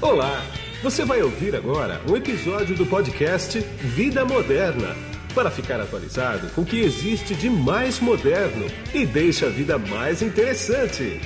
Olá! 0.00 0.44
Você 0.80 1.04
vai 1.04 1.20
ouvir 1.22 1.56
agora 1.56 2.00
um 2.08 2.16
episódio 2.16 2.76
do 2.76 2.86
podcast 2.86 3.58
Vida 3.58 4.24
Moderna 4.24 4.94
para 5.34 5.50
ficar 5.50 5.80
atualizado 5.80 6.48
com 6.54 6.60
o 6.60 6.64
que 6.64 6.78
existe 6.78 7.34
de 7.34 7.50
mais 7.50 7.98
moderno 7.98 8.64
e 8.94 9.04
deixa 9.04 9.46
a 9.46 9.50
vida 9.50 9.76
mais 9.76 10.22
interessante. 10.22 11.20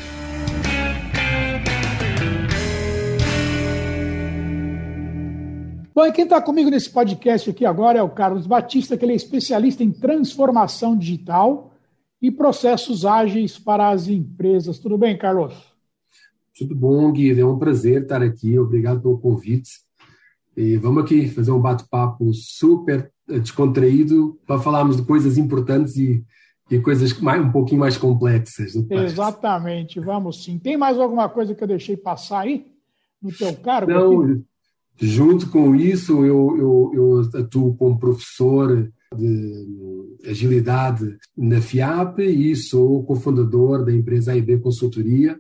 Bom, 5.95 6.07
e 6.07 6.13
quem 6.13 6.25
está 6.25 6.41
comigo 6.41 6.71
nesse 6.71 6.89
podcast 6.89 7.51
aqui 7.51 7.67
agora 7.67 7.99
é 7.99 8.03
o 8.03 8.09
Carlos 8.09 8.47
Batista, 8.47 8.97
que 8.97 9.05
ele 9.05 9.13
é 9.13 9.17
especialista 9.17 9.85
em 9.85 9.93
transformação 9.93 10.97
digital 10.97 11.75
e 12.23 12.31
processos 12.31 13.05
ágeis 13.05 13.59
para 13.59 13.91
as 13.91 14.09
empresas. 14.09 14.79
Tudo 14.79 14.97
bem, 14.97 15.19
Carlos? 15.19 15.72
Tudo 16.57 16.75
bom, 16.75 17.11
Guido. 17.13 17.41
É 17.41 17.45
um 17.45 17.59
prazer 17.59 18.03
estar 18.03 18.23
aqui. 18.23 18.59
Obrigado 18.59 19.01
pelo 19.01 19.19
convite. 19.19 19.71
E 20.57 20.77
vamos 20.77 21.05
aqui 21.05 21.29
fazer 21.29 21.51
um 21.51 21.61
bate-papo 21.61 22.33
super 22.35 23.11
descontraído 23.27 24.39
para 24.47 24.61
falarmos 24.61 24.97
de 24.97 25.03
coisas 25.03 25.39
importantes 25.39 25.97
e, 25.97 26.25
e 26.71 26.79
coisas 26.79 27.19
mais, 27.21 27.43
um 27.43 27.51
pouquinho 27.51 27.81
mais 27.81 27.97
complexas. 27.97 28.75
Exatamente, 28.91 29.99
vamos 29.99 30.45
sim. 30.45 30.59
Tem 30.59 30.77
mais 30.77 30.99
alguma 30.99 31.29
coisa 31.29 31.55
que 31.55 31.63
eu 31.63 31.69
deixei 31.69 31.97
passar 31.97 32.41
aí 32.41 32.67
no 33.23 33.33
teu 33.33 33.55
cargo? 33.57 33.91
Não, 33.91 34.23
aqui? 34.23 34.45
Junto 35.01 35.49
com 35.51 35.75
isso, 35.75 36.25
eu, 36.25 36.57
eu, 36.59 36.91
eu 36.95 37.41
atuo 37.41 37.75
como 37.75 37.99
professor 37.99 38.91
de 39.17 40.29
agilidade 40.29 41.17
na 41.37 41.61
FIAP 41.61 42.21
e 42.21 42.55
sou 42.55 43.03
cofundador 43.05 43.85
da 43.85 43.93
empresa 43.93 44.33
AIB 44.33 44.61
Consultoria, 44.61 45.39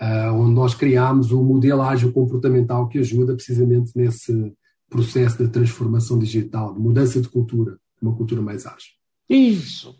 uh, 0.00 0.34
onde 0.34 0.54
nós 0.54 0.74
criamos 0.74 1.32
o 1.32 1.42
modelo 1.42 1.82
ágil 1.82 2.12
comportamental 2.12 2.88
que 2.88 2.98
ajuda 2.98 3.34
precisamente 3.34 3.92
nesse 3.96 4.52
processo 4.88 5.38
de 5.38 5.50
transformação 5.50 6.18
digital, 6.18 6.74
de 6.74 6.80
mudança 6.80 7.20
de 7.20 7.28
cultura, 7.28 7.78
uma 8.00 8.14
cultura 8.14 8.42
mais 8.42 8.66
ágil. 8.66 8.92
Isso. 9.28 9.96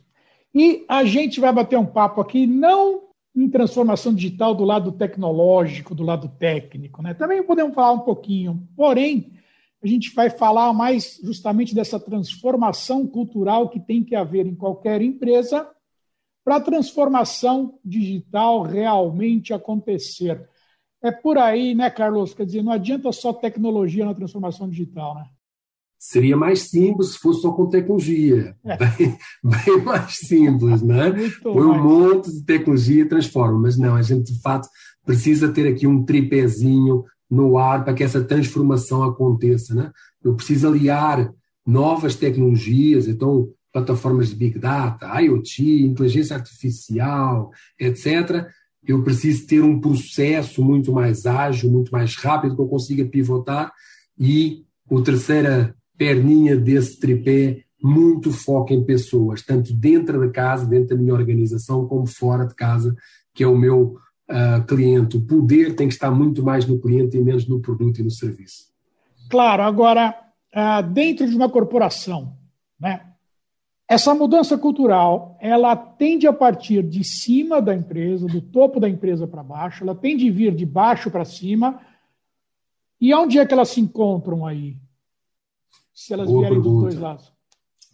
E 0.55 0.85
a 0.89 1.05
gente 1.05 1.41
vai 1.41 1.53
bater 1.53 1.79
um 1.79 1.87
papo 1.87 2.21
aqui, 2.21 2.47
não 2.47 3.03
em 3.35 3.49
transformação 3.49 4.15
digital 4.15 4.55
do 4.55 4.65
lado 4.65 4.93
tecnológico, 4.93 5.95
do 5.95 6.03
lado 6.03 6.29
técnico. 6.39 7.01
Né? 7.03 7.15
Também 7.15 7.43
podemos 7.43 7.75
falar 7.75 7.93
um 7.93 8.01
pouquinho, 8.01 8.69
porém, 8.77 9.33
a 9.83 9.87
gente 9.87 10.15
vai 10.15 10.29
falar 10.29 10.73
mais 10.75 11.19
justamente 11.25 11.75
dessa 11.75 11.99
transformação 11.99 13.07
cultural 13.07 13.71
que 13.71 13.81
tem 13.81 14.05
que 14.05 14.15
haver 14.15 14.47
em 14.47 14.55
qualquer 14.55 15.01
empresa 15.01 15.67
para 16.45 16.57
a 16.57 16.61
transformação 16.61 17.79
digital 17.85 18.63
realmente 18.63 19.53
acontecer. 19.53 20.49
É 21.03 21.11
por 21.11 21.39
aí, 21.39 21.75
né, 21.75 21.91
Carlos? 21.91 22.35
Quer 22.35 22.47
dizer, 22.47 22.63
não 22.63 22.73
adianta 22.73 23.11
só 23.13 23.33
tecnologia 23.33 24.05
na 24.05 24.15
transformação 24.15 24.69
digital, 24.69 25.15
né? 25.15 25.25
Seria 25.99 26.37
mais 26.37 26.63
simples 26.63 27.13
se 27.13 27.19
fosse 27.19 27.43
só 27.43 27.53
com 27.53 27.69
tecnologia. 27.69 28.57
É. 28.65 28.77
Bem, 28.99 29.19
bem, 29.45 29.85
mais 29.85 30.17
simples, 30.17 30.83
né? 30.83 31.13
Põe 31.43 31.65
um 31.65 31.81
monte 31.81 32.33
de 32.33 32.43
tecnologia 32.45 33.03
e 33.03 33.09
transforma. 33.09 33.59
Mas 33.61 33.77
não, 33.77 33.95
a 33.95 34.03
gente 34.03 34.33
de 34.33 34.41
fato 34.41 34.69
precisa 35.05 35.53
ter 35.53 35.69
aqui 35.69 35.87
um 35.87 36.05
tripézinho 36.05 37.05
no 37.31 37.57
ar 37.57 37.85
para 37.85 37.95
que 37.95 38.03
essa 38.03 38.23
transformação 38.23 39.05
aconteça, 39.05 39.75
né? 39.75 39.93
Eu 40.25 40.35
preciso 40.35 40.67
aliar 40.67 41.33
novas 41.65 42.17
tecnologias, 42.17 43.07
então 43.07 43.49
plataformas 43.73 44.29
de 44.29 44.37
Big 44.37 44.59
Data, 44.59 45.21
IoT, 45.21 45.83
inteligência 45.83 46.37
artificial, 46.37 47.51
etc. 47.79 48.47
Eu 48.87 49.03
preciso 49.03 49.47
ter 49.47 49.63
um 49.63 49.81
processo 49.81 50.63
muito 50.63 50.93
mais 50.93 51.25
ágil, 51.25 51.71
muito 51.71 51.91
mais 51.91 52.15
rápido, 52.17 52.55
que 52.55 52.61
eu 52.61 52.69
consiga 52.69 53.05
pivotar 53.05 53.73
e 54.19 54.65
o 54.91 55.01
terceira 55.01 55.75
perninha 55.97 56.57
desse 56.57 56.99
tripé, 56.99 57.63
muito 57.83 58.31
foco 58.31 58.73
em 58.73 58.85
pessoas, 58.85 59.43
tanto 59.43 59.73
dentro 59.73 60.21
da 60.21 60.29
casa, 60.29 60.67
dentro 60.67 60.97
da 60.97 61.03
minha 61.03 61.15
organização, 61.15 61.87
como 61.87 62.07
fora 62.07 62.45
de 62.45 62.55
casa, 62.55 62.95
que 63.35 63.43
é 63.43 63.47
o 63.47 63.57
meu 63.57 63.97
uh, 64.31 64.65
cliente. 64.67 65.17
O 65.17 65.21
poder 65.21 65.75
tem 65.75 65.89
que 65.89 65.95
estar 65.95 66.11
muito 66.11 66.43
mais 66.43 66.67
no 66.67 66.79
cliente 66.79 67.17
e 67.17 67.21
menos 67.21 67.49
no 67.49 67.61
produto 67.61 68.01
e 68.01 68.05
no 68.05 68.11
serviço. 68.11 68.71
Claro, 69.31 69.63
agora, 69.63 70.15
uh, 70.55 70.83
dentro 70.93 71.29
de 71.29 71.35
uma 71.35 71.49
corporação, 71.49 72.37
né? 72.79 73.12
Essa 73.89 74.15
mudança 74.15 74.57
cultural, 74.57 75.37
ela 75.41 75.77
tende 75.77 76.27
a 76.27 76.33
partir 76.33 76.83
de 76.83 77.05
cima 77.05 77.61
da 77.61 77.75
empresa, 77.75 78.27
do 78.27 78.41
topo 78.41 78.81
da 78.81 78.89
empresa 78.89 79.27
para 79.27 79.43
baixo, 79.43 79.85
ela 79.85 79.95
tende 79.95 80.29
a 80.29 80.33
vir 80.33 80.55
de 80.55 80.65
baixo 80.65 81.11
para 81.11 81.25
cima. 81.25 81.81
E 83.01 83.13
onde 83.13 83.39
é 83.39 83.45
que 83.45 83.53
elas 83.53 83.69
se 83.69 83.81
encontram 83.81 84.47
aí? 84.47 84.77
se 85.95 86.13
elas 86.13 86.27
boa 86.27 86.41
vierem 86.41 86.63
pergunta. 86.63 86.87
dos 86.87 86.95
dois 86.95 87.03
lados? 87.03 87.33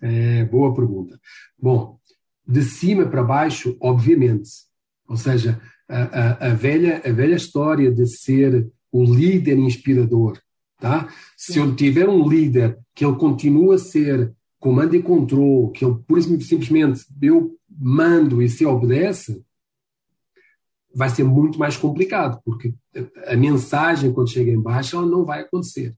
É, 0.00 0.44
boa 0.44 0.74
pergunta. 0.74 1.20
Bom, 1.58 1.98
de 2.46 2.62
cima 2.62 3.06
para 3.06 3.22
baixo, 3.22 3.76
obviamente. 3.80 4.48
Ou 5.08 5.16
seja, 5.16 5.60
a, 5.88 6.02
a, 6.02 6.48
a, 6.48 6.54
velha, 6.54 7.02
a 7.04 7.12
velha 7.12 7.34
história 7.34 7.90
de 7.90 8.06
ser 8.06 8.70
o 8.92 9.04
líder 9.04 9.58
inspirador. 9.58 10.40
Tá? 10.78 11.12
Se 11.36 11.58
eu 11.58 11.74
tiver 11.74 12.08
um 12.08 12.26
líder 12.28 12.78
que 12.94 13.04
ele 13.04 13.16
continua 13.16 13.74
a 13.74 13.78
ser 13.78 14.32
comando 14.58 14.94
e 14.94 15.02
controle, 15.02 15.72
que 15.72 15.84
ele 15.84 15.96
por 16.06 16.18
isso 16.18 16.40
simplesmente 16.42 17.06
eu 17.22 17.56
mando 17.68 18.42
e 18.42 18.48
se 18.48 18.66
obedece, 18.66 19.44
vai 20.94 21.08
ser 21.10 21.24
muito 21.24 21.58
mais 21.58 21.76
complicado, 21.76 22.40
porque 22.44 22.74
a 23.26 23.36
mensagem 23.36 24.12
quando 24.12 24.30
chega 24.30 24.50
em 24.50 24.60
baixo 24.60 24.96
ela 24.96 25.06
não 25.06 25.24
vai 25.24 25.42
acontecer. 25.42 25.94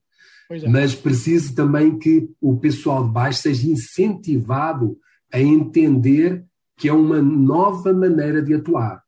É. 0.50 0.69
Mas 0.69 0.94
preciso 0.94 1.54
também 1.54 1.99
que 1.99 2.28
o 2.41 2.56
pessoal 2.59 3.06
de 3.06 3.12
baixo 3.12 3.41
seja 3.41 3.69
incentivado 3.69 4.99
a 5.32 5.41
entender 5.41 6.44
que 6.76 6.88
é 6.88 6.93
uma 6.93 7.22
nova 7.22 7.93
maneira 7.93 8.43
de 8.43 8.54
atuar. 8.54 9.00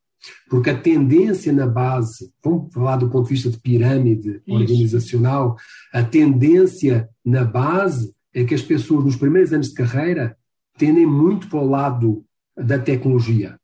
Porque 0.49 0.71
a 0.71 0.79
tendência 0.79 1.53
na 1.53 1.67
base, 1.67 2.33
vamos 2.45 2.73
falar 2.73 2.97
do 2.97 3.11
ponto 3.11 3.27
de 3.27 3.35
vista 3.35 3.51
de 3.51 3.59
pirâmide 3.59 4.41
Isso. 4.47 4.57
organizacional, 4.57 5.57
a 5.93 6.05
tendência 6.05 7.09
na 7.25 7.45
base 7.45 8.15
é 8.35 8.45
que 8.45 8.55
as 8.55 8.63
pessoas 8.63 9.05
nos 9.05 9.17
primeiros 9.17 9.53
anos 9.53 9.69
de 9.69 9.75
carreira 9.75 10.37
tendem 10.79 11.07
muito 11.07 11.49
para 11.49 11.61
o 11.61 11.69
lado 11.69 12.25
da 12.57 12.79
tecnologia 12.79 13.59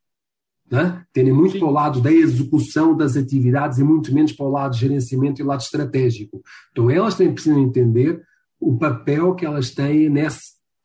né? 0.71 1.05
terem 1.13 1.33
muito 1.33 1.53
Sim. 1.53 1.61
para 1.61 1.69
o 1.69 1.73
lado 1.73 2.01
da 2.01 2.13
execução 2.13 2.97
das 2.97 3.17
atividades 3.17 3.79
e 3.79 3.85
muito 3.85 4.13
menos 4.15 4.33
para 4.33 4.47
o 4.47 4.51
lado 4.51 4.75
de 4.75 4.81
gerenciamento 4.81 5.41
e 5.41 5.45
o 5.45 5.47
lado 5.47 5.61
estratégico. 5.61 6.43
Então 6.71 6.91
elas 6.91 7.15
têm, 7.15 7.33
precisam 7.33 7.61
entender 7.61 8.23
o 8.61 8.77
papel 8.77 9.35
que 9.35 9.47
elas 9.47 9.71
têm 9.71 10.11
nessa, 10.11 10.41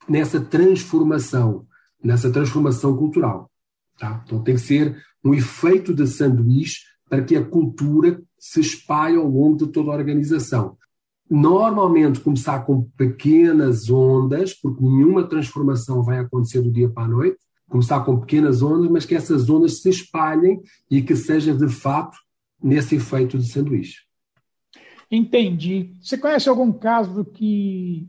nessa 0.08 0.40
transformação, 0.40 1.66
nessa 2.02 2.30
transformação 2.30 2.96
cultural. 2.96 3.50
Tá? 3.98 4.22
Então 4.24 4.42
tem 4.42 4.54
que 4.54 4.60
ser 4.60 4.96
um 5.24 5.34
efeito 5.34 5.94
de 5.94 6.06
sanduíche 6.06 6.80
para 7.08 7.22
que 7.22 7.36
a 7.36 7.44
cultura 7.44 8.20
se 8.38 8.60
espalhe 8.60 9.16
ao 9.16 9.28
longo 9.28 9.58
de 9.58 9.72
toda 9.72 9.90
a 9.90 9.94
organização. 9.94 10.76
Normalmente 11.30 12.20
começar 12.20 12.60
com 12.60 12.82
pequenas 12.96 13.88
ondas, 13.90 14.52
porque 14.52 14.82
nenhuma 14.82 15.26
transformação 15.26 16.02
vai 16.02 16.18
acontecer 16.18 16.60
do 16.60 16.70
dia 16.70 16.88
para 16.88 17.04
a 17.04 17.08
noite, 17.08 17.38
começar 17.68 18.00
com 18.04 18.20
pequenas 18.20 18.62
ondas, 18.62 18.90
mas 18.90 19.06
que 19.06 19.14
essas 19.14 19.48
ondas 19.48 19.80
se 19.80 19.88
espalhem 19.88 20.60
e 20.90 21.00
que 21.02 21.16
seja 21.16 21.54
de 21.54 21.68
fato 21.68 22.16
nesse 22.62 22.96
efeito 22.96 23.38
de 23.38 23.46
sanduíche. 23.50 24.02
Entendi. 25.10 25.94
Você 26.00 26.18
conhece 26.18 26.48
algum 26.48 26.72
caso 26.72 27.24
que, 27.24 28.08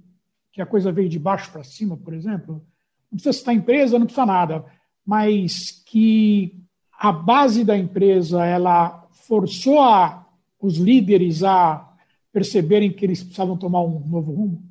que 0.51 0.61
a 0.61 0.65
coisa 0.65 0.91
veio 0.91 1.09
de 1.09 1.19
baixo 1.19 1.51
para 1.51 1.63
cima, 1.63 1.97
por 1.97 2.13
exemplo? 2.13 2.65
Não 3.11 3.17
precisa 3.17 3.33
citar 3.33 3.55
empresa, 3.55 3.97
não 3.97 4.05
precisa 4.05 4.25
nada, 4.25 4.65
mas 5.05 5.83
que 5.85 6.61
a 6.91 7.11
base 7.11 7.63
da 7.63 7.77
empresa 7.77 8.45
ela 8.45 9.07
forçou 9.27 9.81
a, 9.81 10.25
os 10.59 10.77
líderes 10.77 11.43
a 11.43 11.94
perceberem 12.35 12.91
que 12.91 13.05
eles 13.05 13.23
precisavam 13.23 13.57
tomar 13.57 13.81
um 13.81 14.05
novo 14.05 14.33
rumo? 14.33 14.63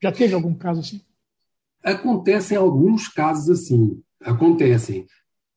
Já 0.00 0.12
teve 0.12 0.32
algum 0.32 0.54
caso 0.54 0.78
assim? 0.78 1.00
Acontecem 1.82 2.56
alguns 2.56 3.08
casos 3.08 3.50
assim 3.50 4.00
acontecem, 4.22 5.06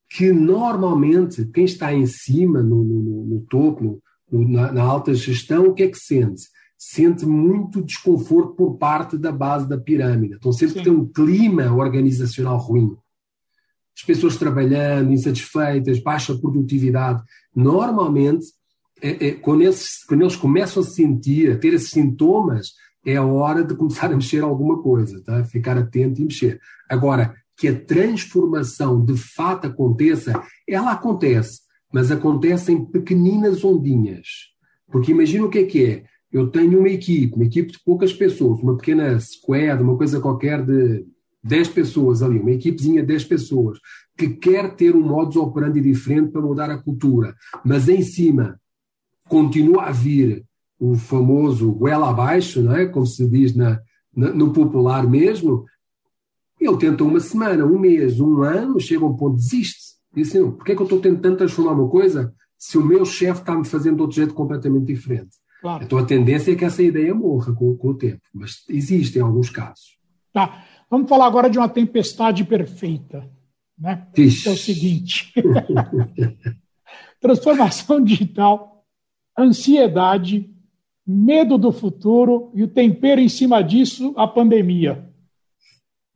que 0.10 0.32
normalmente 0.32 1.46
quem 1.46 1.66
está 1.66 1.94
em 1.94 2.06
cima, 2.06 2.62
no, 2.62 2.84
no, 2.84 3.26
no 3.26 3.42
topo, 3.50 4.02
no, 4.32 4.48
na, 4.48 4.72
na, 4.72 4.84
alta 4.84 5.14
gestão, 5.14 5.68
o 5.68 5.74
que 5.74 5.84
é 5.84 5.88
que 5.88 5.98
sente? 5.98 6.44
Sente 6.78 7.26
muito 7.26 7.82
desconforto 7.82 8.56
por 8.56 8.78
parte 8.78 9.18
da 9.18 9.32
base 9.32 9.68
da 9.68 9.78
pirâmide. 9.78 10.36
Então 10.36 10.52
sempre 10.52 10.76
Sim. 10.76 10.84
tem 10.84 10.94
um 10.94 11.06
clima 11.06 11.74
organizacional 11.74 12.58
ruim. 12.58 12.96
As 13.96 14.04
pessoas 14.04 14.38
trabalhando, 14.38 15.12
insatisfeitas, 15.12 16.02
baixa 16.02 16.38
produtividade. 16.38 17.22
Normalmente, 17.56 18.46
é, 19.02 19.28
é, 19.28 19.32
quando, 19.34 19.62
eles, 19.62 20.04
quando 20.08 20.22
eles 20.22 20.36
começam 20.36 20.82
a 20.82 20.86
sentir, 20.86 21.52
a 21.52 21.58
ter 21.58 21.74
esses 21.74 21.90
sintomas, 21.90 22.74
é 23.06 23.18
a 23.18 23.26
hora 23.26 23.64
de 23.64 23.76
começar 23.76 24.12
a 24.12 24.16
mexer 24.16 24.42
alguma 24.44 24.82
coisa, 24.82 25.22
tá? 25.24 25.44
ficar 25.44 25.78
atento 25.78 26.22
e 26.22 26.26
mexer. 26.26 26.60
Agora, 26.90 27.36
que 27.58 27.68
a 27.68 27.80
transformação 27.80 29.04
de 29.04 29.16
fato 29.18 29.68
aconteça, 29.68 30.42
ela 30.68 30.92
acontece, 30.92 31.62
mas 31.94 32.12
acontece 32.12 32.72
em 32.72 32.86
pequeninas 32.86 33.64
ondinhas. 33.64 34.28
Porque 34.92 35.12
imagina 35.12 35.46
o 35.46 35.50
que 35.50 35.60
é 35.60 35.64
que 35.66 35.86
é. 35.86 36.04
eu 36.32 36.48
tenho 36.48 36.80
uma 36.80 36.90
equipe, 36.90 37.36
uma 37.36 37.46
equipe 37.46 37.72
de 37.72 37.80
poucas 37.84 38.14
pessoas, 38.14 38.62
uma 38.62 38.78
pequena 38.78 39.20
squad, 39.20 39.82
uma 39.82 39.98
coisa 39.98 40.20
qualquer 40.20 40.66
de 40.66 41.06
10 41.44 41.70
pessoas 41.70 42.24
ali, 42.24 42.40
uma 42.40 42.52
equipezinha 42.52 43.02
de 43.02 43.08
10 43.08 43.26
pessoas, 43.26 43.80
que 44.18 44.30
quer 44.30 44.76
ter 44.76 44.96
um 44.96 45.02
modus 45.02 45.36
operandi 45.36 45.82
diferente 45.82 46.32
para 46.32 46.42
mudar 46.42 46.70
a 46.70 46.78
cultura, 46.78 47.36
mas 47.66 47.90
em 47.90 48.02
cima 48.02 48.60
continua 49.34 49.86
a 49.86 49.92
vir 49.92 50.46
o 50.80 50.94
famoso 50.94 51.72
goela 51.72 52.12
abaixo, 52.12 52.62
não 52.62 52.76
é? 52.76 52.86
como 52.86 53.08
se 53.08 53.28
diz 53.28 53.56
na, 53.56 53.82
na, 54.16 54.30
no 54.30 54.54
popular 54.54 55.10
mesmo, 55.10 55.66
ele 56.60 56.78
tenta 56.78 57.04
uma 57.04 57.20
semana, 57.20 57.66
um 57.66 57.80
mês, 57.80 58.20
um 58.20 58.44
ano, 58.44 58.80
chega 58.80 59.04
a 59.04 59.08
um 59.08 59.16
ponto, 59.16 59.38
desiste. 59.38 59.96
Diz 60.14 60.30
assim, 60.30 60.52
porquê 60.52 60.74
é 60.74 60.76
que 60.76 60.82
eu 60.82 60.86
estou 60.86 61.00
tentando 61.00 61.38
transformar 61.38 61.72
uma 61.72 61.90
coisa 61.90 62.32
se 62.60 62.78
o 62.78 62.86
meu 62.86 63.04
chefe 63.06 63.42
está-me 63.42 63.66
fazendo 63.66 63.96
de 63.96 64.02
outro 64.04 64.16
jeito 64.16 64.36
completamente 64.36 64.86
diferente? 64.86 65.36
Claro. 65.60 65.84
Então 65.84 65.98
a 65.98 66.06
tendência 66.06 66.52
é 66.52 66.56
que 66.56 66.66
essa 66.66 66.84
ideia 66.84 67.16
morra 67.16 67.56
com, 67.56 67.76
com 67.76 67.88
o 67.88 67.98
tempo, 67.98 68.22
mas 68.32 68.64
existe 68.70 69.18
em 69.18 69.22
alguns 69.24 69.50
casos. 69.50 69.98
Tá. 70.32 70.64
Vamos 70.92 71.10
falar 71.10 71.26
agora 71.26 71.50
de 71.50 71.58
uma 71.58 71.70
tempestade 71.70 72.44
perfeita. 72.44 73.28
Né? 73.80 74.08
É 74.16 74.50
o 74.52 74.58
seguinte: 74.58 75.34
transformação 77.20 78.00
digital, 78.00 78.73
ansiedade, 79.38 80.50
medo 81.06 81.58
do 81.58 81.72
futuro 81.72 82.52
e 82.54 82.64
o 82.64 82.68
tempero 82.68 83.20
em 83.20 83.30
cima 83.30 83.62
disso, 83.62 84.14
a 84.18 84.28
pandemia. 84.28 85.14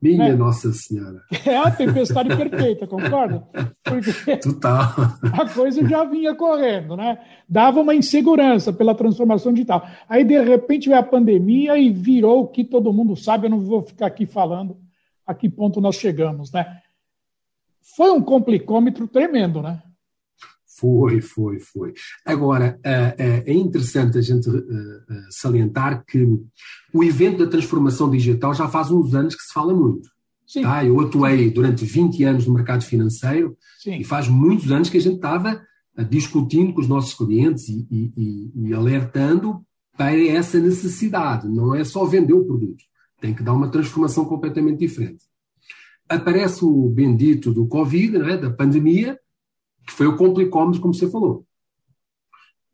Minha 0.02 0.30
né? 0.30 0.36
Nossa 0.36 0.72
Senhora. 0.72 1.22
É 1.46 1.58
a 1.58 1.72
tempestade 1.72 2.36
perfeita, 2.36 2.86
concorda? 2.86 3.48
Porque 3.84 4.38
Total. 4.38 4.94
A 5.34 5.50
coisa 5.50 5.88
já 5.88 6.04
vinha 6.04 6.36
correndo, 6.36 6.96
né? 6.96 7.18
Dava 7.50 7.82
uma 7.82 7.96
insegurança 7.96 8.72
pela 8.72 8.94
transformação 8.94 9.52
digital. 9.52 9.88
Aí, 10.08 10.24
de 10.24 10.40
repente, 10.40 10.88
veio 10.88 11.00
a 11.00 11.04
pandemia 11.04 11.78
e 11.78 11.90
virou 11.90 12.42
o 12.42 12.48
que 12.48 12.64
todo 12.64 12.94
mundo 12.94 13.16
sabe. 13.16 13.48
Eu 13.48 13.52
não 13.52 13.60
vou 13.60 13.82
ficar 13.82 14.06
aqui 14.06 14.28
falando 14.28 14.78
a 15.26 15.34
que 15.34 15.50
ponto 15.50 15.82
nós 15.82 15.96
chegamos, 15.96 16.52
né? 16.52 16.80
Foi 17.96 18.12
um 18.12 18.22
complicômetro 18.22 19.08
tremendo, 19.08 19.64
né? 19.64 19.82
Foi, 20.80 21.22
foi, 21.22 21.60
foi. 21.60 21.94
Agora, 22.24 22.80
é, 22.84 23.16
é, 23.18 23.44
é 23.48 23.54
interessante 23.54 24.18
a 24.18 24.22
gente 24.22 24.48
é, 24.48 24.54
salientar 25.32 26.06
que 26.06 26.24
o 26.94 27.04
evento 27.04 27.44
da 27.44 27.50
transformação 27.50 28.10
digital 28.12 28.54
já 28.54 28.68
faz 28.68 28.92
uns 28.92 29.16
anos 29.16 29.36
que 29.36 29.42
se 29.42 29.54
fala 29.54 29.74
muito. 29.74 30.08
Sim. 30.46 30.62
Tá? 30.62 30.86
Eu 30.86 31.00
atuei 31.02 31.50
durante 31.50 31.84
20 31.84 32.24
anos 32.24 32.48
no 32.48 32.54
mercado 32.54 32.84
financeiro 32.84 33.58
Sim. 33.80 33.98
e 33.98 34.04
faz 34.04 34.28
muitos 34.28 34.72
anos 34.72 34.90
que 34.90 34.98
a 34.98 35.02
gente 35.02 35.16
estava 35.16 35.62
discutindo 36.04 36.74
com 36.74 36.82
os 36.82 36.88
nossos 36.88 37.14
clientes 37.14 37.68
e, 37.68 37.88
e, 37.92 38.52
e, 38.56 38.74
alertando 38.74 39.62
para 39.98 40.16
essa 40.16 40.60
necessidade. 40.60 41.50
Não 41.50 41.74
é 41.74 41.84
só 41.84 42.06
vender 42.06 42.34
o 42.34 42.46
produto, 42.46 42.84
tem 43.20 43.34
que 43.34 43.42
dar 43.42 43.54
uma 43.54 43.70
transformação 43.70 44.26
completamente 44.26 44.80
diferente. 44.80 45.26
Aparece 46.08 46.64
o 46.64 46.88
bendito 46.88 47.52
do 47.52 47.68
Covid, 47.68 48.18
é? 48.18 48.38
da 48.38 48.52
pandemia, 48.52 49.20
que 49.88 49.94
foi 49.94 50.06
o 50.06 50.18
complicómetro, 50.18 50.82
como 50.82 50.94
você 50.94 51.10
falou. 51.10 51.46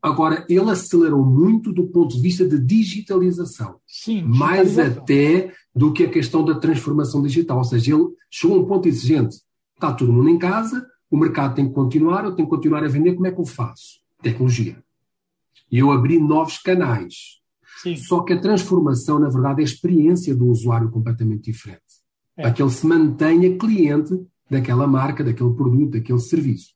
Agora, 0.02 0.46
ele 0.50 0.70
acelerou 0.70 1.24
muito 1.24 1.72
do 1.72 1.88
ponto 1.88 2.14
de 2.14 2.22
vista 2.22 2.46
de 2.46 2.60
digitalização. 2.60 3.76
Sim, 3.88 4.24
mais 4.24 4.78
até 4.78 5.54
do 5.74 5.94
que 5.94 6.04
a 6.04 6.10
questão 6.10 6.44
da 6.44 6.56
transformação 6.56 7.22
digital. 7.22 7.60
Ou 7.60 7.64
seja, 7.64 7.94
ele 7.94 8.10
chegou 8.30 8.58
a 8.58 8.62
um 8.62 8.66
ponto 8.66 8.88
exigente. 8.88 9.38
Está 9.76 9.94
todo 9.94 10.12
mundo 10.12 10.28
em 10.28 10.38
casa, 10.38 10.86
o 11.10 11.16
mercado 11.16 11.56
tem 11.56 11.68
que 11.68 11.74
continuar, 11.74 12.26
eu 12.26 12.36
tenho 12.36 12.50
que 12.50 12.56
continuar 12.56 12.84
a 12.84 12.88
vender, 12.88 13.14
como 13.14 13.28
é 13.28 13.32
que 13.32 13.40
eu 13.40 13.46
faço? 13.46 14.02
Tecnologia. 14.22 14.84
E 15.72 15.80
eu 15.80 15.92
abri 15.92 16.20
novos 16.20 16.58
canais. 16.58 17.40
Sim. 17.82 17.96
Só 17.96 18.22
que 18.22 18.34
a 18.34 18.40
transformação, 18.40 19.20
na 19.20 19.30
verdade, 19.30 19.62
é 19.62 19.64
a 19.64 19.66
experiência 19.66 20.36
do 20.36 20.48
usuário 20.48 20.90
completamente 20.90 21.52
diferente. 21.52 21.82
É. 22.36 22.42
Para 22.42 22.52
que 22.52 22.62
ele 22.62 22.72
se 22.72 22.86
mantenha 22.86 23.58
cliente 23.58 24.20
daquela 24.50 24.86
marca, 24.86 25.24
daquele 25.24 25.54
produto, 25.54 25.92
daquele 25.92 26.20
serviço. 26.20 26.74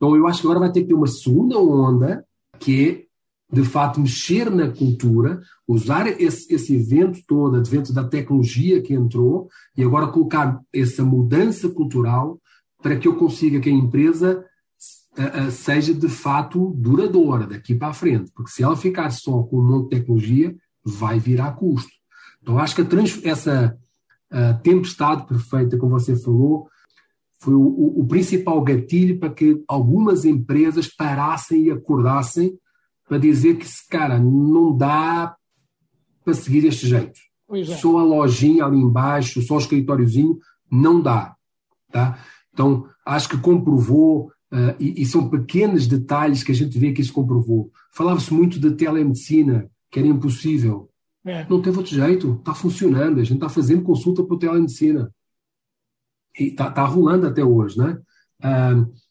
Então 0.00 0.16
eu 0.16 0.26
acho 0.26 0.40
que 0.40 0.46
agora 0.46 0.60
vai 0.60 0.72
ter 0.72 0.80
que 0.80 0.88
ter 0.88 0.94
uma 0.94 1.06
segunda 1.06 1.58
onda, 1.58 2.24
que 2.58 2.88
é, 2.88 3.54
de 3.54 3.64
fato, 3.64 4.00
mexer 4.00 4.50
na 4.50 4.70
cultura, 4.70 5.42
usar 5.68 6.06
esse, 6.06 6.50
esse 6.54 6.74
evento 6.74 7.20
todo, 7.26 7.56
advento 7.58 7.92
da 7.92 8.04
tecnologia 8.04 8.80
que 8.80 8.94
entrou, 8.94 9.50
e 9.76 9.82
agora 9.82 10.06
colocar 10.06 10.58
essa 10.72 11.04
mudança 11.04 11.68
cultural 11.68 12.40
para 12.82 12.96
que 12.96 13.06
eu 13.06 13.16
consiga 13.16 13.60
que 13.60 13.68
a 13.68 13.72
empresa 13.72 14.42
seja 15.50 15.92
de 15.92 16.08
fato 16.08 16.72
duradoura 16.78 17.46
daqui 17.46 17.74
para 17.74 17.88
a 17.88 17.92
frente, 17.92 18.30
porque 18.32 18.52
se 18.52 18.62
ela 18.62 18.76
ficar 18.76 19.10
só 19.10 19.42
com 19.42 19.58
um 19.58 19.64
monte 19.64 19.90
de 19.90 19.98
tecnologia, 19.98 20.56
vai 20.82 21.18
virar 21.18 21.52
custo. 21.52 21.90
Então 22.40 22.58
acho 22.58 22.74
que 22.74 23.28
essa 23.28 23.76
tempestade 24.62 25.26
perfeita, 25.26 25.76
como 25.76 25.98
você 25.98 26.16
falou, 26.16 26.70
foi 27.40 27.54
o, 27.54 27.60
o, 27.60 28.00
o, 28.00 28.06
principal 28.06 28.60
gatilho 28.62 29.18
para 29.18 29.30
que 29.30 29.62
algumas 29.66 30.26
empresas 30.26 30.86
parassem 30.86 31.64
e 31.64 31.70
acordassem 31.70 32.58
para 33.08 33.16
dizer 33.16 33.56
que, 33.56 33.66
cara, 33.88 34.18
não 34.18 34.76
dá 34.76 35.34
para 36.22 36.34
seguir 36.34 36.66
este 36.66 36.86
jeito. 36.86 37.18
É. 37.52 37.64
Só 37.64 37.98
a 37.98 38.04
lojinha 38.04 38.64
ali 38.64 38.78
embaixo, 38.78 39.42
só 39.42 39.56
o 39.56 39.58
escritóriozinho, 39.58 40.38
não 40.70 41.00
dá. 41.00 41.34
Tá? 41.90 42.18
Então, 42.52 42.86
acho 43.06 43.30
que 43.30 43.38
comprovou, 43.38 44.30
uh, 44.52 44.76
e, 44.78 45.02
e, 45.02 45.06
são 45.06 45.28
pequenos 45.28 45.86
detalhes 45.86 46.44
que 46.44 46.52
a 46.52 46.54
gente 46.54 46.78
vê 46.78 46.92
que 46.92 47.00
isso 47.00 47.12
comprovou. 47.12 47.70
Falava-se 47.90 48.32
muito 48.32 48.60
de 48.60 48.70
telemedicina, 48.72 49.68
que 49.90 49.98
era 49.98 50.06
impossível. 50.06 50.90
É. 51.24 51.46
Não 51.48 51.60
teve 51.60 51.78
outro 51.78 51.94
jeito, 51.94 52.36
está 52.38 52.54
funcionando, 52.54 53.18
a 53.18 53.24
gente 53.24 53.36
está 53.36 53.48
fazendo 53.48 53.82
consulta 53.82 54.22
por 54.22 54.38
telemedicina 54.38 55.10
está 56.48 56.70
tá 56.70 56.84
rolando 56.84 57.26
até 57.26 57.44
hoje, 57.44 57.78
né? 57.78 57.98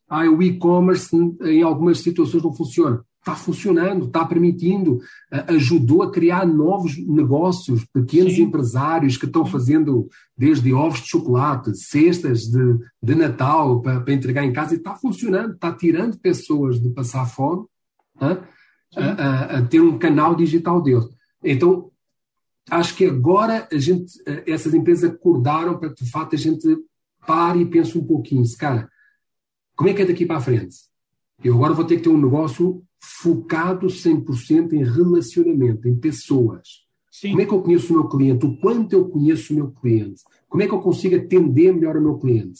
Ah, 0.09 0.23
o 0.27 0.41
e-commerce 0.41 1.15
em 1.41 1.61
algumas 1.61 1.99
situações 1.99 2.43
não 2.43 2.53
funciona. 2.53 3.03
Está 3.19 3.35
funcionando, 3.35 4.05
está 4.05 4.25
permitindo, 4.25 4.99
ajudou 5.47 6.01
a 6.01 6.11
criar 6.11 6.47
novos 6.47 6.97
negócios, 6.97 7.85
pequenos 7.93 8.33
Sim. 8.33 8.43
empresários 8.43 9.17
que 9.17 9.25
estão 9.25 9.45
fazendo 9.45 10.09
desde 10.35 10.73
ovos 10.73 11.01
de 11.01 11.09
chocolate, 11.09 11.77
cestas 11.77 12.43
de, 12.43 12.79
de 13.03 13.15
Natal 13.15 13.81
para, 13.81 13.99
para 13.99 14.13
entregar 14.13 14.45
em 14.45 14.53
casa 14.53 14.73
e 14.73 14.77
está 14.77 14.95
funcionando, 14.95 15.53
está 15.53 15.71
tirando 15.71 16.17
pessoas 16.17 16.81
de 16.81 16.89
passar 16.89 17.25
fome 17.25 17.65
a, 18.19 18.37
a, 18.95 19.57
a, 19.57 19.61
ter 19.63 19.81
um 19.81 19.99
canal 19.99 20.33
digital 20.33 20.81
deles. 20.81 21.05
Então, 21.43 21.91
acho 22.71 22.95
que 22.95 23.05
agora 23.05 23.67
a 23.71 23.77
gente, 23.77 24.13
essas 24.47 24.73
empresas 24.73 25.11
acordaram 25.11 25.77
para 25.77 25.93
de 25.93 26.09
fato 26.09 26.35
a 26.35 26.39
gente 26.39 26.67
pare 27.25 27.61
e 27.61 27.65
pense 27.65 27.97
um 27.97 28.05
pouquinho. 28.05 28.43
Cara, 28.57 28.89
como 29.75 29.89
é 29.89 29.93
que 29.93 30.01
é 30.01 30.05
daqui 30.05 30.25
para 30.25 30.37
a 30.37 30.41
frente? 30.41 30.75
Eu 31.43 31.55
agora 31.55 31.73
vou 31.73 31.85
ter 31.85 31.97
que 31.97 32.03
ter 32.03 32.09
um 32.09 32.21
negócio 32.21 32.83
focado 32.99 33.87
100% 33.87 34.73
em 34.73 34.83
relacionamento, 34.83 35.87
em 35.87 35.95
pessoas. 35.95 36.85
Sim. 37.11 37.29
Como 37.29 37.41
é 37.41 37.45
que 37.45 37.53
eu 37.53 37.61
conheço 37.61 37.93
o 37.93 37.97
meu 37.97 38.09
cliente? 38.09 38.45
O 38.45 38.57
quanto 38.57 38.93
eu 38.93 39.09
conheço 39.09 39.53
o 39.53 39.55
meu 39.55 39.71
cliente? 39.71 40.21
Como 40.47 40.61
é 40.63 40.67
que 40.67 40.73
eu 40.73 40.81
consigo 40.81 41.15
atender 41.15 41.73
melhor 41.73 41.97
o 41.97 42.01
meu 42.01 42.17
cliente? 42.17 42.59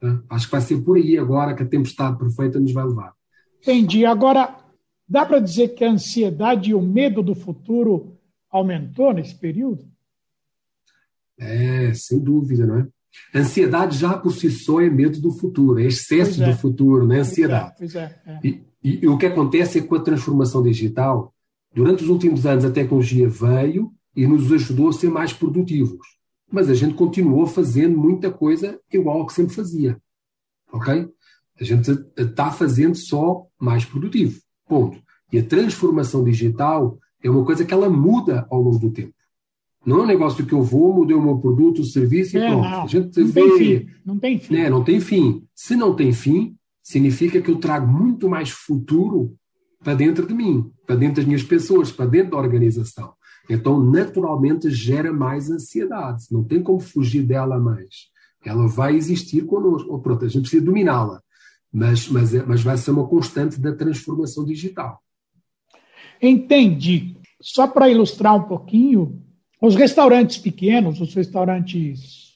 Tá? 0.00 0.22
Acho 0.30 0.46
que 0.46 0.52
vai 0.52 0.60
ser 0.60 0.80
por 0.82 0.96
aí 0.96 1.18
agora 1.18 1.54
que 1.54 1.62
a 1.62 1.68
tempestade 1.68 2.18
perfeita 2.18 2.58
nos 2.58 2.72
vai 2.72 2.84
levar. 2.84 3.14
Entendi. 3.60 4.06
Agora, 4.06 4.56
dá 5.08 5.26
para 5.26 5.40
dizer 5.40 5.68
que 5.68 5.84
a 5.84 5.90
ansiedade 5.90 6.70
e 6.70 6.74
o 6.74 6.80
medo 6.80 7.22
do 7.22 7.34
futuro 7.34 8.16
aumentou 8.50 9.12
nesse 9.12 9.34
período? 9.34 9.86
É, 11.38 11.92
sem 11.94 12.18
dúvida, 12.18 12.66
não 12.66 12.78
é? 12.78 12.88
Ansiedade 13.34 13.98
já 13.98 14.16
por 14.16 14.32
si 14.32 14.50
só 14.50 14.80
é 14.80 14.88
medo 14.88 15.20
do 15.20 15.30
futuro, 15.30 15.80
é 15.80 15.84
excesso 15.84 16.42
é. 16.42 16.50
do 16.50 16.56
futuro, 16.56 17.06
não 17.06 17.14
é 17.14 17.20
ansiedade. 17.20 17.74
Pois 17.78 17.94
é, 17.94 18.08
pois 18.24 18.36
é, 18.36 18.38
é. 18.38 18.40
E, 18.46 18.62
e, 18.82 19.04
e, 19.04 19.08
o 19.08 19.18
que 19.18 19.26
acontece 19.26 19.78
é 19.78 19.82
que 19.82 19.88
com 19.88 19.94
a 19.96 20.02
transformação 20.02 20.62
digital, 20.62 21.34
durante 21.74 22.02
os 22.02 22.08
últimos 22.08 22.46
anos 22.46 22.64
a 22.64 22.70
tecnologia 22.70 23.28
veio 23.28 23.92
e 24.16 24.26
nos 24.26 24.50
ajudou 24.52 24.88
a 24.88 24.92
ser 24.92 25.10
mais 25.10 25.32
produtivos. 25.32 26.06
Mas 26.50 26.68
a 26.68 26.74
gente 26.74 26.94
continuou 26.94 27.46
fazendo 27.46 27.96
muita 27.96 28.30
coisa 28.30 28.80
igual 28.92 29.20
ao 29.20 29.26
que 29.26 29.32
sempre 29.32 29.54
fazia. 29.54 30.00
Ok? 30.72 31.08
A 31.60 31.64
gente 31.64 31.90
está 32.16 32.50
fazendo 32.50 32.96
só 32.96 33.46
mais 33.58 33.84
produtivo. 33.84 34.40
Ponto. 34.66 35.00
E 35.32 35.38
a 35.38 35.44
transformação 35.44 36.24
digital 36.24 36.98
é 37.22 37.30
uma 37.30 37.44
coisa 37.44 37.64
que 37.64 37.72
ela 37.72 37.88
muda 37.88 38.46
ao 38.50 38.60
longo 38.60 38.78
do 38.78 38.90
tempo. 38.90 39.14
Não 39.84 40.00
é 40.00 40.02
um 40.02 40.06
negócio 40.06 40.44
que 40.44 40.52
eu 40.52 40.62
vou, 40.62 40.92
mudei 40.92 41.16
o 41.16 41.22
meu 41.22 41.38
produto, 41.38 41.80
o 41.80 41.84
serviço 41.84 42.36
e 42.36 42.40
é, 42.40 42.48
pronto. 42.48 42.68
Não, 42.68 42.82
a 42.82 42.86
gente 42.86 43.18
não 43.18 43.28
vê, 43.28 43.40
tem 43.40 43.58
fim. 43.58 43.88
Não 44.04 44.18
tem 44.18 44.38
fim. 44.38 44.54
Né, 44.54 44.70
não 44.70 44.84
tem 44.84 45.00
fim. 45.00 45.44
Se 45.54 45.74
não 45.74 45.94
tem 45.94 46.12
fim, 46.12 46.56
significa 46.82 47.40
que 47.40 47.50
eu 47.50 47.56
trago 47.56 47.86
muito 47.86 48.28
mais 48.28 48.50
futuro 48.50 49.34
para 49.82 49.94
dentro 49.94 50.26
de 50.26 50.34
mim, 50.34 50.70
para 50.86 50.96
dentro 50.96 51.16
das 51.16 51.24
minhas 51.24 51.42
pessoas, 51.42 51.90
para 51.90 52.04
dentro 52.04 52.32
da 52.32 52.36
organização. 52.36 53.14
Então, 53.48 53.80
naturalmente, 53.80 54.70
gera 54.70 55.12
mais 55.12 55.50
ansiedade. 55.50 56.24
Não 56.30 56.44
tem 56.44 56.62
como 56.62 56.78
fugir 56.78 57.22
dela 57.22 57.58
mais. 57.58 58.10
Ela 58.44 58.68
vai 58.68 58.94
existir 58.96 59.44
connosco. 59.44 59.90
Ou 59.90 60.00
pronto, 60.00 60.24
a 60.24 60.28
gente 60.28 60.42
precisa 60.42 60.64
dominá-la. 60.64 61.20
Mas, 61.72 62.08
mas, 62.08 62.32
mas 62.46 62.62
vai 62.62 62.76
ser 62.76 62.90
uma 62.90 63.06
constante 63.06 63.60
da 63.60 63.74
transformação 63.74 64.44
digital. 64.44 65.02
Entendi. 66.20 67.16
só 67.40 67.66
para 67.66 67.88
ilustrar 67.88 68.36
um 68.36 68.42
pouquinho, 68.42 69.22
os 69.60 69.74
restaurantes 69.74 70.38
pequenos, 70.38 71.00
os 71.00 71.14
restaurantes 71.14 72.30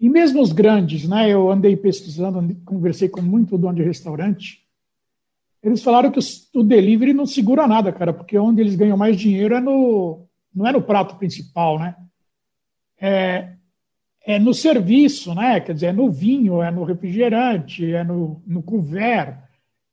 e 0.00 0.08
mesmo 0.08 0.42
os 0.42 0.52
grandes, 0.52 1.08
né? 1.08 1.30
Eu 1.30 1.50
andei 1.50 1.76
pesquisando, 1.76 2.54
conversei 2.64 3.08
com 3.08 3.22
muito 3.22 3.56
dono 3.56 3.76
de 3.76 3.82
restaurante. 3.82 4.62
Eles 5.62 5.82
falaram 5.82 6.10
que 6.10 6.20
o 6.54 6.62
delivery 6.62 7.14
não 7.14 7.24
segura 7.24 7.66
nada, 7.66 7.90
cara, 7.92 8.12
porque 8.12 8.36
onde 8.36 8.60
eles 8.60 8.74
ganham 8.74 8.98
mais 8.98 9.16
dinheiro 9.16 9.54
é 9.54 9.60
no 9.60 10.26
não 10.54 10.66
é 10.66 10.72
no 10.72 10.82
prato 10.82 11.16
principal, 11.16 11.78
né? 11.78 11.96
É, 13.00 13.54
é 14.24 14.38
no 14.38 14.54
serviço, 14.54 15.34
né? 15.34 15.58
Quer 15.60 15.74
dizer, 15.74 15.86
é 15.86 15.92
no 15.92 16.10
vinho, 16.10 16.62
é 16.62 16.70
no 16.70 16.84
refrigerante, 16.84 17.92
é 17.92 18.04
no, 18.04 18.42
no 18.46 18.62
couvert. 18.62 19.38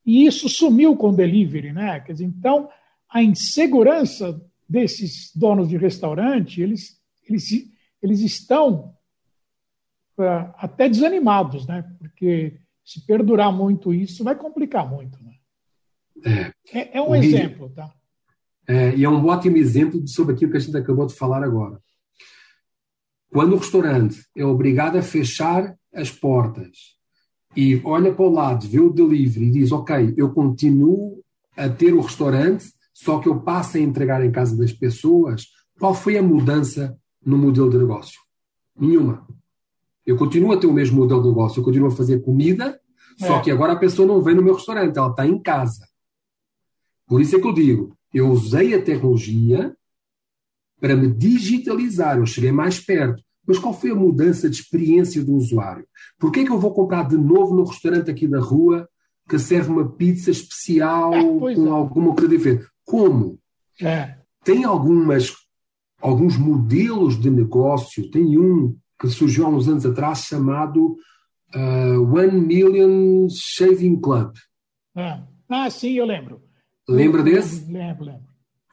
E 0.04 0.26
isso 0.26 0.48
sumiu 0.48 0.96
com 0.96 1.08
o 1.08 1.16
delivery, 1.16 1.72
né? 1.72 2.00
Quer 2.00 2.12
dizer, 2.12 2.26
então, 2.26 2.68
a 3.08 3.22
insegurança 3.22 4.40
desses 4.72 5.30
donos 5.36 5.68
de 5.68 5.76
restaurante, 5.76 6.62
eles, 6.62 6.98
eles, 7.28 7.44
eles 8.02 8.20
estão 8.20 8.94
uh, 10.18 10.54
até 10.56 10.88
desanimados, 10.88 11.66
né? 11.66 11.82
Porque 11.98 12.58
se 12.82 13.04
perdurar 13.04 13.52
muito 13.52 13.92
isso, 13.92 14.24
vai 14.24 14.34
complicar 14.34 14.88
muito, 14.88 15.22
né? 15.22 15.32
É, 16.24 16.78
é, 16.78 16.98
é 16.98 17.02
um 17.02 17.14
exemplo, 17.14 17.68
tá? 17.68 17.92
É, 18.66 18.96
e 18.96 19.04
é 19.04 19.08
um 19.10 19.26
ótimo 19.26 19.58
exemplo 19.58 20.08
sobre 20.08 20.34
aquilo 20.34 20.52
que 20.52 20.56
a 20.56 20.60
gente 20.60 20.76
acabou 20.76 21.06
de 21.06 21.14
falar 21.14 21.44
agora. 21.44 21.78
Quando 23.30 23.52
o 23.52 23.58
restaurante 23.58 24.24
é 24.34 24.44
obrigado 24.44 24.96
a 24.96 25.02
fechar 25.02 25.76
as 25.92 26.10
portas 26.10 26.96
e 27.54 27.78
olha 27.84 28.14
para 28.14 28.24
o 28.24 28.30
lado, 28.30 28.66
vê 28.66 28.80
o 28.80 28.92
delivery 28.92 29.46
e 29.46 29.50
diz: 29.50 29.72
Ok, 29.72 30.14
eu 30.16 30.32
continuo 30.32 31.22
a 31.56 31.68
ter 31.68 31.92
o 31.92 32.00
restaurante, 32.00 32.72
só 32.92 33.18
que 33.18 33.28
eu 33.28 33.40
passo 33.40 33.76
a 33.76 33.80
entregar 33.80 34.24
em 34.24 34.30
casa 34.30 34.56
das 34.56 34.72
pessoas, 34.72 35.46
qual 35.78 35.94
foi 35.94 36.16
a 36.16 36.22
mudança 36.22 36.96
no 37.24 37.38
modelo 37.38 37.70
de 37.70 37.78
negócio? 37.78 38.20
Nenhuma. 38.78 39.26
Eu 40.04 40.16
continuo 40.16 40.52
a 40.52 40.56
ter 40.56 40.66
o 40.66 40.72
mesmo 40.72 40.98
modelo 40.98 41.22
de 41.22 41.28
negócio, 41.28 41.60
eu 41.60 41.64
continuo 41.64 41.88
a 41.88 41.92
fazer 41.92 42.20
comida, 42.22 42.80
é. 43.20 43.26
só 43.26 43.40
que 43.40 43.50
agora 43.50 43.72
a 43.72 43.78
pessoa 43.78 44.06
não 44.06 44.22
vem 44.22 44.34
no 44.34 44.42
meu 44.42 44.54
restaurante, 44.54 44.96
ela 44.96 45.10
está 45.10 45.26
em 45.26 45.40
casa. 45.40 45.86
Por 47.06 47.20
isso 47.20 47.36
é 47.36 47.40
que 47.40 47.46
eu 47.46 47.52
digo: 47.52 47.96
eu 48.12 48.30
usei 48.30 48.74
a 48.74 48.82
tecnologia 48.82 49.74
para 50.80 50.96
me 50.96 51.08
digitalizar, 51.08 52.18
eu 52.18 52.26
cheguei 52.26 52.50
mais 52.50 52.80
perto. 52.80 53.22
Mas 53.46 53.58
qual 53.58 53.74
foi 53.74 53.90
a 53.90 53.94
mudança 53.94 54.48
de 54.48 54.56
experiência 54.56 55.22
do 55.22 55.34
usuário? 55.34 55.86
Por 56.18 56.30
que 56.30 56.40
é 56.40 56.44
que 56.44 56.52
eu 56.52 56.58
vou 56.58 56.72
comprar 56.72 57.08
de 57.08 57.16
novo 57.16 57.54
no 57.54 57.64
restaurante 57.64 58.10
aqui 58.10 58.28
da 58.28 58.40
rua 58.40 58.88
que 59.28 59.38
serve 59.38 59.70
uma 59.70 59.88
pizza 59.88 60.30
especial 60.30 61.12
é, 61.12 61.22
com 61.54 61.66
é. 61.66 61.70
alguma 61.70 62.14
coisa 62.14 62.28
diferente? 62.28 62.66
Como? 62.92 63.38
É. 63.80 64.16
Tem 64.44 64.64
algumas, 64.64 65.32
alguns 65.98 66.36
modelos 66.36 67.18
de 67.18 67.30
negócio, 67.30 68.10
tem 68.10 68.36
um 68.36 68.76
que 69.00 69.08
surgiu 69.08 69.46
há 69.46 69.48
uns 69.48 69.66
anos 69.66 69.86
atrás 69.86 70.26
chamado 70.26 70.98
uh, 71.54 72.14
One 72.14 72.38
Million 72.38 73.30
Shaving 73.30 73.98
Club. 73.98 74.34
Ah. 74.94 75.22
ah, 75.48 75.70
sim, 75.70 75.94
eu 75.94 76.04
lembro. 76.04 76.42
Lembra 76.86 77.22
desse? 77.22 77.64
Lembro, 77.72 78.04
lembro. 78.04 78.26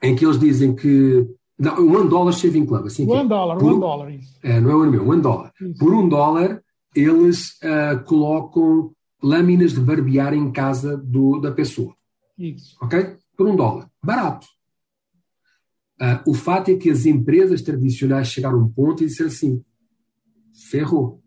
Em 0.03 0.13
que 0.17 0.25
eles 0.25 0.38
dizem 0.38 0.75
que. 0.75 1.25
Não, 1.57 1.77
One 1.88 2.09
Dollar 2.09 2.33
Shaving 2.33 2.65
Club. 2.65 2.88
Assim 2.88 3.09
one 3.09 3.29
Dollar, 3.29 3.57
por, 3.57 3.71
One 3.71 3.79
Dollar. 3.79 4.13
Isso. 4.13 4.38
É, 4.43 4.59
não 4.59 4.71
é 4.71 4.75
o 4.75 4.91
meu, 4.91 5.07
One 5.07 5.21
Dollar. 5.21 5.53
Isso. 5.61 5.79
Por 5.79 5.93
um 5.93 6.09
dólar, 6.09 6.61
eles 6.93 7.51
uh, 7.63 8.03
colocam 8.03 8.91
lâminas 9.23 9.71
de 9.71 9.79
barbear 9.79 10.33
em 10.33 10.51
casa 10.51 10.97
do, 10.97 11.39
da 11.39 11.53
pessoa. 11.53 11.95
Isso. 12.38 12.75
Ok? 12.81 13.17
Por 13.39 13.48
um 13.48 13.55
dólar. 13.55 13.89
Barato. 14.03 14.46
Uh, 15.98 16.31
o 16.31 16.34
fato 16.34 16.72
é 16.72 16.75
que 16.75 16.89
as 16.89 17.05
empresas 17.05 17.62
tradicionais 17.62 18.27
chegaram 18.27 18.60
a 18.60 18.62
um 18.62 18.67
ponto 18.67 19.01
e 19.01 19.05
disseram 19.05 19.29
assim: 19.29 19.63
ferrou, 20.69 21.22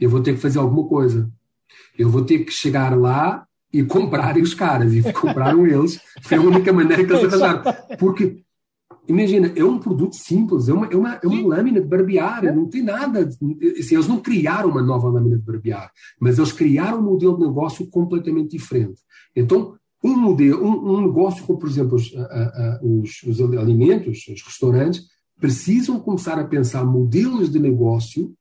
eu 0.00 0.08
vou 0.08 0.22
ter 0.22 0.32
que 0.32 0.40
fazer 0.40 0.58
alguma 0.58 0.88
coisa. 0.88 1.30
Eu 1.98 2.08
vou 2.08 2.24
ter 2.24 2.38
que 2.38 2.50
chegar 2.50 2.98
lá 2.98 3.46
e 3.70 3.82
comprarem 3.84 4.42
os 4.42 4.54
caras. 4.54 4.94
E 4.94 5.12
compraram 5.12 5.66
eles. 5.66 6.00
Foi 6.22 6.38
a 6.38 6.40
única 6.40 6.72
maneira 6.72 7.04
que 7.04 7.12
eles 7.12 7.24
arranjaram. 7.34 7.62
Porque, 7.98 8.42
imagina, 9.06 9.52
é 9.54 9.62
um 9.62 9.78
produto 9.78 10.16
simples, 10.16 10.70
é 10.70 10.72
uma, 10.72 10.86
é 10.86 10.96
uma, 10.96 11.20
é 11.22 11.26
uma 11.26 11.48
lâmina 11.48 11.82
de 11.82 11.86
barbear, 11.86 12.44
não 12.44 12.66
tem 12.66 12.82
nada. 12.82 13.28
Assim, 13.78 13.94
eles 13.94 14.08
não 14.08 14.22
criaram 14.22 14.70
uma 14.70 14.80
nova 14.80 15.06
lâmina 15.10 15.36
de 15.36 15.44
barbear, 15.44 15.92
mas 16.18 16.38
eles 16.38 16.50
criaram 16.50 17.00
um 17.00 17.02
modelo 17.02 17.36
de 17.36 17.46
negócio 17.46 17.86
completamente 17.90 18.56
diferente. 18.56 19.02
Então, 19.36 19.76
um 20.02 20.16
modelo, 20.16 20.64
um, 20.64 20.94
um 20.94 21.06
negócio 21.06 21.44
como, 21.44 21.58
por 21.58 21.68
exemplo, 21.68 21.96
os, 21.96 22.14
a, 22.14 22.22
a, 22.22 22.80
os, 22.82 23.22
os 23.24 23.40
alimentos, 23.40 24.26
os 24.28 24.42
restaurantes, 24.42 25.06
precisam 25.38 26.00
começar 26.00 26.38
a 26.38 26.44
pensar 26.44 26.84
modelos 26.84 27.50
de 27.50 27.58
negócio 27.58 28.34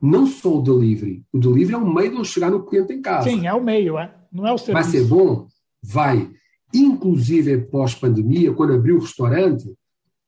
não 0.00 0.26
só 0.26 0.58
o 0.58 0.62
delivery. 0.62 1.24
O 1.32 1.38
delivery 1.38 1.74
é 1.74 1.78
o 1.78 1.94
meio 1.94 2.10
de 2.10 2.16
eu 2.16 2.24
chegar 2.24 2.50
no 2.50 2.64
cliente 2.64 2.92
em 2.92 3.00
casa. 3.00 3.28
Sim, 3.28 3.46
é 3.46 3.52
o 3.52 3.62
meio, 3.62 3.98
é. 3.98 4.14
Não 4.30 4.46
é 4.46 4.52
o 4.52 4.58
serviço. 4.58 4.72
Vai 4.72 4.84
ser 4.84 5.06
bom? 5.06 5.46
Vai. 5.82 6.30
Inclusive, 6.74 7.58
pós-pandemia, 7.58 8.52
quando 8.52 8.74
abrir 8.74 8.92
o 8.92 8.98
restaurante, 8.98 9.72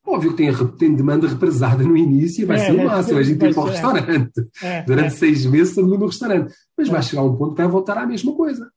óbvio 0.07 0.31
que 0.31 0.39
tem, 0.39 0.55
tem 0.79 0.95
demanda 0.95 1.29
represada 1.29 1.85
no 1.85 1.97
início 1.97 2.43
e 2.43 2.45
vai 2.47 2.57
é, 2.57 2.67
ser 2.67 2.73
o 2.73 2.85
máximo. 2.85 3.19
A 3.19 3.23
gente 3.23 3.45
ir 3.45 3.55
para 3.55 3.63
o 3.63 3.67
restaurante. 3.67 4.49
É, 4.63 4.83
Durante 4.83 5.09
é. 5.09 5.11
seis 5.11 5.45
meses, 5.45 5.75
todo 5.75 5.87
mundo 5.87 6.01
no 6.01 6.07
restaurante. 6.07 6.55
Mas 6.77 6.89
vai 6.89 7.01
é. 7.01 7.03
chegar 7.03 7.23
um 7.23 7.37
ponto 7.37 7.55
que 7.55 7.63
vai 7.63 7.71
voltar 7.71 7.99
à 7.99 8.07
mesma 8.07 8.35
coisa. 8.35 8.71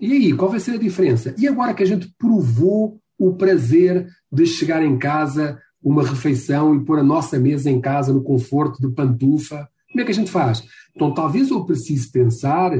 E 0.00 0.12
aí, 0.12 0.32
qual 0.32 0.50
vai 0.50 0.60
ser 0.60 0.72
a 0.72 0.78
diferença? 0.78 1.34
E 1.36 1.46
agora 1.46 1.74
que 1.74 1.82
a 1.82 1.86
gente 1.86 2.12
provou 2.18 2.98
o 3.18 3.34
prazer 3.34 4.08
de 4.32 4.46
chegar 4.46 4.82
em 4.82 4.98
casa, 4.98 5.60
uma 5.82 6.02
refeição 6.02 6.74
e 6.74 6.84
pôr 6.84 6.98
a 6.98 7.04
nossa 7.04 7.38
mesa 7.38 7.70
em 7.70 7.80
casa 7.80 8.12
no 8.12 8.22
conforto 8.22 8.80
de 8.80 8.94
pantufa, 8.94 9.68
como 9.90 10.00
é 10.00 10.04
que 10.04 10.10
a 10.10 10.14
gente 10.14 10.30
faz? 10.30 10.62
Então, 10.94 11.12
talvez 11.12 11.50
eu 11.50 11.64
precise 11.64 12.10
pensar, 12.10 12.72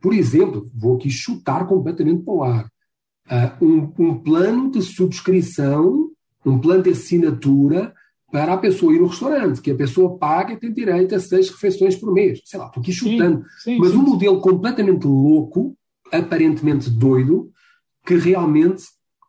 por 0.00 0.12
exemplo, 0.12 0.68
vou 0.74 0.96
aqui 0.96 1.08
chutar 1.08 1.66
completamente 1.66 2.22
para 2.22 2.34
o 2.34 2.42
ar, 2.42 2.66
uh, 3.30 3.64
um, 3.64 3.92
um 3.98 4.18
plano 4.18 4.70
de 4.70 4.82
subscrição, 4.82 6.10
um 6.44 6.58
plano 6.58 6.82
de 6.82 6.90
assinatura 6.90 7.94
para 8.32 8.54
a 8.54 8.58
pessoa 8.58 8.92
ir 8.92 8.98
no 8.98 9.06
restaurante, 9.06 9.60
que 9.60 9.70
a 9.70 9.76
pessoa 9.76 10.18
paga 10.18 10.54
e 10.54 10.56
tem 10.56 10.72
direito 10.72 11.14
a 11.14 11.20
seis 11.20 11.48
refeições 11.48 11.94
por 11.94 12.12
mês. 12.12 12.40
Sei 12.44 12.58
lá, 12.58 12.66
estou 12.66 12.82
aqui 12.82 12.92
chutando. 12.92 13.44
Sim, 13.58 13.74
sim, 13.74 13.78
Mas 13.78 13.92
sim, 13.92 13.96
um 13.96 14.02
modelo 14.02 14.40
completamente 14.40 15.06
louco, 15.06 15.76
aparentemente 16.18 16.90
doido, 16.90 17.50
que 18.04 18.16
realmente 18.16 18.84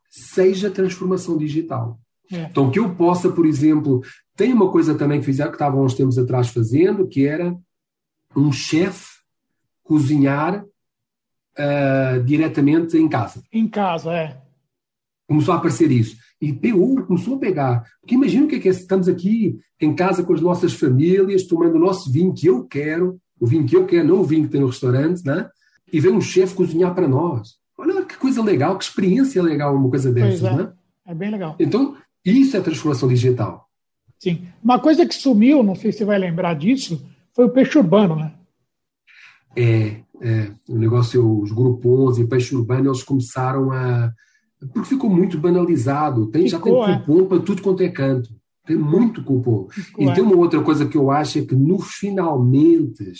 seja 0.10 0.72
transformação 0.72 1.38
digital. 1.38 2.00
É. 2.32 2.44
Então, 2.44 2.72
que 2.72 2.80
eu 2.80 2.96
possa, 2.96 3.30
por 3.30 3.46
exemplo, 3.46 4.02
tem 4.36 4.54
uma 4.54 4.72
coisa 4.72 4.96
também 4.96 5.20
que 5.20 5.26
fizeram, 5.26 5.52
que 5.52 5.56
estavam 5.56 5.84
uns 5.84 5.94
tempos 5.94 6.18
atrás 6.18 6.50
fazendo, 6.50 7.08
que 7.08 7.26
era 7.26 7.56
um 8.36 8.52
chefe 8.52 9.16
cozinhar 9.84 10.64
uh, 10.64 12.24
diretamente 12.24 12.98
em 12.98 13.08
casa. 13.08 13.42
Em 13.52 13.68
casa, 13.68 14.12
é. 14.14 14.42
Começou 15.28 15.54
a 15.54 15.58
aparecer 15.58 15.92
isso. 15.92 16.18
E 16.42 16.52
pegou, 16.52 17.04
começou 17.04 17.36
a 17.36 17.40
pegar. 17.40 17.84
Porque 18.02 18.16
imagina 18.16 18.46
o 18.46 18.48
que 18.48 18.56
é 18.56 18.60
que 18.60 18.68
é, 18.68 18.72
estamos 18.72 19.08
aqui 19.08 19.58
em 19.80 19.96
casa 19.96 20.24
com 20.24 20.34
as 20.34 20.42
nossas 20.42 20.74
famílias, 20.74 21.48
tomando 21.48 21.76
o 21.76 21.80
nosso 21.80 22.12
vinho 22.12 22.34
que 22.34 22.48
eu 22.48 22.66
quero, 22.66 23.20
o 23.40 23.48
vinho 23.48 23.66
que 23.66 23.76
eu 23.76 23.86
quero, 23.86 24.08
não 24.08 24.20
o 24.20 24.24
vinho 24.24 24.46
que 24.46 24.52
tem 24.52 24.62
no 24.62 24.68
restaurante, 24.68 25.24
né? 25.26 25.50
E 25.96 26.00
vem 26.02 26.12
um 26.12 26.20
chefe 26.20 26.54
cozinhar 26.54 26.94
para 26.94 27.08
nós. 27.08 27.56
Olha 27.78 28.04
que 28.04 28.18
coisa 28.18 28.44
legal, 28.44 28.78
que 28.78 28.84
experiência 28.84 29.42
legal 29.42 29.74
uma 29.74 29.90
coisa 29.90 30.12
dessas, 30.12 30.44
é. 30.44 30.54
né? 30.54 30.74
É 31.08 31.16
bem 31.16 31.32
legal. 31.32 31.56
Então, 31.58 31.96
isso 32.26 32.58
é 32.58 32.60
transformação 32.60 33.08
digital. 33.08 33.70
Sim. 34.20 34.46
Uma 34.62 34.78
coisa 34.78 35.06
que 35.06 35.16
sumiu, 35.16 35.64
não 35.64 35.74
sei 35.74 35.94
se 35.94 36.00
você 36.00 36.06
vai 36.06 36.20
lembrar 36.20 36.54
disso, 36.54 37.02
foi 37.34 37.46
o 37.46 37.50
peixe 37.50 37.78
urbano, 37.78 38.18
né? 38.18 38.34
É, 39.56 40.02
é 40.20 40.52
o 40.68 40.78
negócio, 40.78 41.40
os 41.40 41.54
grupos 41.54 42.20
e 42.20 42.28
peixe 42.28 42.54
urbano, 42.54 42.90
eles 42.90 43.04
começaram 43.04 43.72
a. 43.72 44.12
Porque 44.74 44.90
ficou 44.90 45.10
muito 45.10 45.40
banalizado. 45.40 46.28
Tem, 46.28 46.50
ficou, 46.50 46.86
já 46.86 46.88
tem 46.88 47.00
cupom 47.06 47.22
é. 47.22 47.28
para 47.30 47.40
tudo 47.40 47.62
quanto 47.62 47.84
é 47.84 47.90
canto. 47.90 48.30
Tem 48.68 48.76
muito 48.76 49.24
cupom. 49.24 49.70
Ficou, 49.70 50.04
e 50.04 50.14
tem 50.14 50.26
é. 50.26 50.28
uma 50.28 50.36
outra 50.36 50.62
coisa 50.62 50.86
que 50.86 50.98
eu 50.98 51.10
acho 51.10 51.40
é 51.40 51.46
que 51.46 51.56
no 51.56 51.80
finalmente 51.80 53.14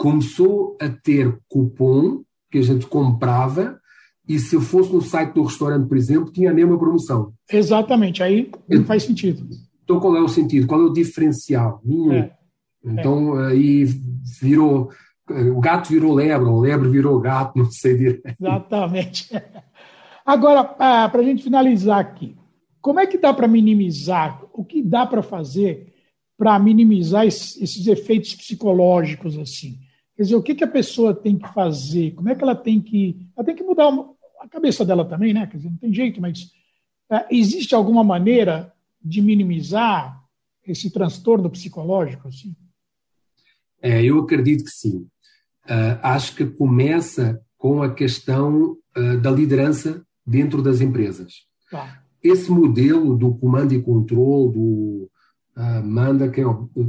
começou 0.00 0.78
a 0.80 0.88
ter 0.88 1.38
cupom 1.46 2.22
que 2.50 2.56
a 2.56 2.62
gente 2.62 2.86
comprava 2.86 3.78
e 4.26 4.38
se 4.38 4.58
fosse 4.58 4.90
no 4.90 5.02
site 5.02 5.34
do 5.34 5.42
restaurante, 5.42 5.86
por 5.86 5.96
exemplo, 5.98 6.32
tinha 6.32 6.50
a 6.50 6.54
mesma 6.54 6.78
promoção. 6.78 7.34
Exatamente, 7.52 8.22
aí 8.22 8.50
não 8.66 8.82
faz 8.86 9.02
sentido. 9.02 9.46
Então 9.84 10.00
qual 10.00 10.16
é 10.16 10.22
o 10.22 10.28
sentido? 10.28 10.66
Qual 10.66 10.80
é 10.80 10.84
o 10.84 10.92
diferencial? 10.92 11.82
Nenhum. 11.84 12.12
É. 12.14 12.32
Então 12.82 13.38
é. 13.42 13.52
aí 13.52 13.84
virou, 14.40 14.88
o 15.54 15.60
gato 15.60 15.90
virou 15.90 16.14
lebre, 16.14 16.48
o 16.48 16.60
lebre 16.60 16.88
virou 16.88 17.20
gato, 17.20 17.58
não 17.60 17.70
sei 17.70 17.94
direito. 17.98 18.22
Exatamente. 18.40 19.28
Agora, 20.24 20.74
ah, 20.78 21.10
para 21.10 21.20
a 21.20 21.24
gente 21.24 21.42
finalizar 21.42 21.98
aqui, 21.98 22.34
como 22.80 23.00
é 23.00 23.06
que 23.06 23.18
dá 23.18 23.34
para 23.34 23.46
minimizar, 23.46 24.42
o 24.54 24.64
que 24.64 24.82
dá 24.82 25.04
para 25.04 25.22
fazer 25.22 25.92
para 26.38 26.58
minimizar 26.58 27.26
esses 27.26 27.86
efeitos 27.86 28.34
psicológicos 28.34 29.38
assim? 29.38 29.78
Quer 30.20 30.24
dizer, 30.24 30.36
o 30.36 30.42
que, 30.42 30.54
que 30.54 30.64
a 30.64 30.68
pessoa 30.68 31.14
tem 31.14 31.38
que 31.38 31.48
fazer? 31.48 32.10
Como 32.10 32.28
é 32.28 32.34
que 32.34 32.42
ela 32.42 32.54
tem 32.54 32.78
que. 32.78 33.26
Ela 33.34 33.42
tem 33.42 33.56
que 33.56 33.62
mudar 33.62 33.90
a 34.38 34.46
cabeça 34.48 34.84
dela 34.84 35.02
também, 35.02 35.32
né? 35.32 35.46
Quer 35.46 35.56
dizer, 35.56 35.70
não 35.70 35.78
tem 35.78 35.94
jeito, 35.94 36.20
mas 36.20 36.52
É, 37.10 37.26
existe 37.30 37.74
alguma 37.74 38.04
maneira 38.04 38.70
de 39.02 39.22
minimizar 39.22 40.22
esse 40.66 40.90
transtorno 40.90 41.48
psicológico? 41.48 42.28
Assim? 42.28 42.54
É, 43.80 44.04
eu 44.04 44.20
acredito 44.20 44.64
que 44.64 44.70
sim. 44.70 45.06
Uh, 45.64 45.96
acho 46.02 46.36
que 46.36 46.44
começa 46.44 47.40
com 47.56 47.82
a 47.82 47.94
questão 47.94 48.76
uh, 48.94 49.18
da 49.22 49.30
liderança 49.30 50.04
dentro 50.26 50.62
das 50.62 50.82
empresas. 50.82 51.46
Tá. 51.70 52.02
Esse 52.22 52.50
modelo 52.50 53.16
do 53.16 53.34
comando 53.36 53.72
e 53.72 53.80
controle, 53.80 54.52
do 54.52 55.09
uh, 55.56 55.84
manda, 55.84 56.28
quem, 56.28 56.44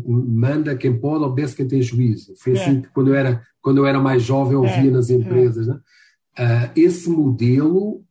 manda 0.08 0.76
quem 0.76 0.98
pode, 1.00 1.24
obedece 1.24 1.56
quem 1.56 1.68
tem 1.68 1.82
juízo. 1.82 2.34
Foi 2.38 2.54
é. 2.54 2.62
assim 2.62 2.82
que 2.82 2.90
quando 2.90 3.10
eu 3.10 3.16
era, 3.16 3.42
quando 3.62 3.78
eu 3.78 3.86
era 3.86 4.00
mais 4.00 4.24
jovem 4.24 4.54
eu 4.54 4.62
ouvia 4.62 4.90
é. 4.90 4.92
nas 4.92 5.10
empresas. 5.10 5.68
É. 5.68 5.72
Né? 5.72 5.80
esse 6.78 7.10
modelo 7.10 8.02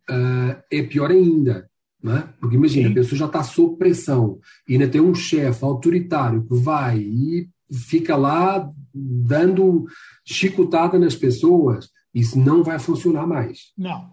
é 0.70 0.82
pior 0.82 1.10
ainda. 1.10 1.70
É? 2.04 2.22
Porque 2.40 2.56
imagina, 2.56 2.86
Sim. 2.86 2.92
a 2.92 2.94
pessoa 2.94 3.18
já 3.18 3.26
está 3.26 3.42
sob 3.42 3.76
pressão 3.76 4.38
e 4.66 4.72
ainda 4.72 4.88
tem 4.88 5.00
um 5.00 5.14
chefe 5.14 5.62
autoritário 5.64 6.42
que 6.44 6.54
vai 6.54 6.98
e 6.98 7.48
fica 7.70 8.16
lá 8.16 8.70
dando 8.94 9.86
chicotada 10.24 10.98
nas 10.98 11.14
pessoas, 11.14 11.90
isso 12.14 12.38
não 12.38 12.62
vai 12.62 12.78
funcionar 12.78 13.26
mais. 13.26 13.72
Não. 13.76 14.10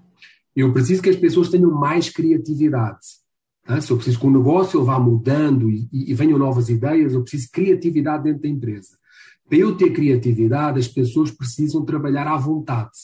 Eu 0.56 0.74
preciso 0.74 1.02
que 1.02 1.10
as 1.10 1.16
pessoas 1.16 1.50
tenham 1.50 1.72
mais 1.72 2.10
criatividade. 2.10 3.00
Tá? 3.68 3.82
Se 3.82 3.92
eu 3.92 3.98
preciso 3.98 4.20
que 4.20 4.26
o 4.26 4.32
negócio 4.32 4.84
vá 4.86 4.98
mudando 4.98 5.70
e, 5.70 5.90
e, 5.92 6.14
venham 6.14 6.40
novas 6.40 6.70
ideias, 6.70 7.14
eu 7.14 7.22
preciso 7.22 7.44
de 7.44 7.52
criatividade 7.52 8.24
dentro 8.24 8.44
da 8.44 8.48
empresa. 8.48 8.98
Para 9.48 9.58
eu 9.58 9.76
ter 9.76 9.92
criatividade, 9.92 10.80
as 10.80 10.88
pessoas 10.88 11.30
precisam 11.30 11.84
trabalhar 11.84 12.28
à 12.28 12.38
vontade. 12.38 12.98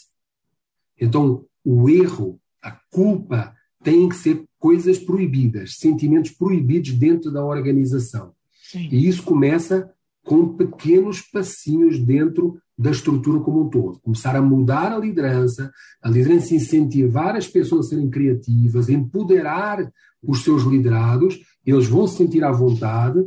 Então, 0.99 1.45
o 1.65 1.89
erro, 1.89 2.39
a 2.61 2.71
culpa, 2.89 3.53
têm 3.83 4.07
que 4.07 4.15
ser 4.15 4.45
coisas 4.57 4.97
proibidas, 4.97 5.75
sentimentos 5.77 6.31
proibidos 6.31 6.93
dentro 6.93 7.29
da 7.29 7.43
organização. 7.43 8.33
Sim. 8.71 8.87
E 8.89 9.05
isso 9.05 9.21
começa 9.23 9.91
com 10.23 10.55
pequenos 10.55 11.21
passinhos 11.21 11.99
dentro 11.99 12.57
da 12.77 12.91
estrutura 12.91 13.39
como 13.39 13.63
um 13.63 13.69
todo. 13.69 13.99
Começar 14.01 14.35
a 14.35 14.41
mudar 14.41 14.91
a 14.91 14.97
liderança, 14.97 15.71
a 16.01 16.09
liderança 16.09 16.55
incentivar 16.55 17.35
as 17.35 17.47
pessoas 17.47 17.87
a 17.87 17.89
serem 17.89 18.09
criativas, 18.09 18.89
empoderar 18.89 19.91
os 20.21 20.43
seus 20.43 20.63
liderados, 20.63 21.39
eles 21.65 21.87
vão 21.87 22.07
se 22.07 22.17
sentir 22.17 22.43
à 22.43 22.51
vontade, 22.51 23.23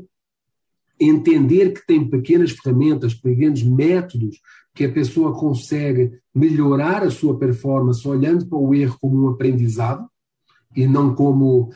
entender 0.98 1.72
que 1.72 1.86
tem 1.86 2.08
pequenas 2.08 2.52
ferramentas, 2.52 3.14
pequenos 3.14 3.62
métodos 3.62 4.40
que 4.74 4.84
a 4.84 4.92
pessoa 4.92 5.34
consegue 5.34 6.12
melhorar 6.34 7.02
a 7.02 7.10
sua 7.10 7.38
performance 7.38 8.06
olhando 8.06 8.46
para 8.46 8.58
o 8.58 8.74
erro 8.74 8.98
como 9.00 9.24
um 9.24 9.28
aprendizado 9.30 10.06
e 10.74 10.86
não 10.86 11.14
como 11.14 11.70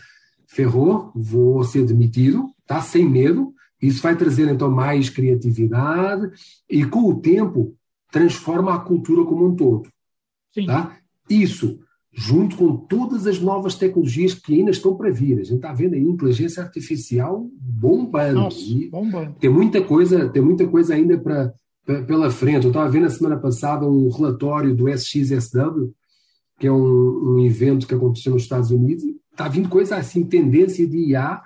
ferrou, 0.46 1.12
vou 1.14 1.62
ser 1.64 1.86
demitido, 1.86 2.46
tá? 2.66 2.80
sem 2.82 3.08
medo, 3.08 3.54
isso 3.80 4.02
vai 4.02 4.16
trazer 4.16 4.48
então 4.48 4.70
mais 4.70 5.08
criatividade 5.08 6.30
e 6.68 6.84
com 6.84 7.08
o 7.08 7.20
tempo 7.20 7.74
transforma 8.10 8.74
a 8.74 8.78
cultura 8.78 9.24
como 9.24 9.46
um 9.46 9.54
todo. 9.54 9.88
Sim. 10.52 10.66
Tá? 10.66 10.96
Isso, 11.28 11.78
junto 12.12 12.56
com 12.56 12.76
todas 12.76 13.26
as 13.26 13.38
novas 13.38 13.76
tecnologias 13.76 14.34
que 14.34 14.54
ainda 14.54 14.70
estão 14.70 14.96
para 14.96 15.10
vir. 15.10 15.38
A 15.38 15.44
gente 15.44 15.56
está 15.56 15.72
vendo 15.72 15.94
aí 15.94 16.02
inteligência 16.02 16.62
artificial 16.62 17.48
bombando. 17.60 18.40
Nossa, 18.40 18.60
bombando. 18.90 19.36
Tem 19.38 19.48
muita 19.48 19.80
coisa, 19.82 20.28
tem 20.28 20.42
muita 20.42 20.66
coisa 20.66 20.94
ainda 20.94 21.18
para 21.18 21.52
pela 22.06 22.30
frente. 22.30 22.64
Eu 22.64 22.70
estava 22.70 22.88
vendo 22.88 23.06
a 23.06 23.10
semana 23.10 23.36
passada 23.36 23.88
um 23.88 24.10
relatório 24.10 24.74
do 24.74 24.88
SXSW, 24.88 25.92
que 26.58 26.66
é 26.66 26.72
um, 26.72 27.34
um 27.34 27.44
evento 27.44 27.86
que 27.86 27.94
aconteceu 27.94 28.32
nos 28.32 28.42
Estados 28.42 28.70
Unidos, 28.70 29.04
está 29.30 29.48
vindo 29.48 29.68
coisa 29.68 29.96
assim, 29.96 30.24
tendência 30.24 30.86
de 30.86 30.98
IA 31.10 31.40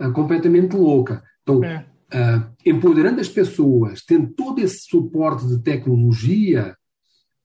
uh, 0.00 0.12
completamente 0.12 0.74
louca. 0.74 1.22
Então, 1.44 1.62
é. 1.62 1.86
uh, 2.12 2.52
empoderando 2.64 3.20
as 3.20 3.28
pessoas, 3.28 4.02
tendo 4.02 4.32
todo 4.32 4.58
esse 4.58 4.86
suporte 4.88 5.46
de 5.46 5.62
tecnologia, 5.62 6.74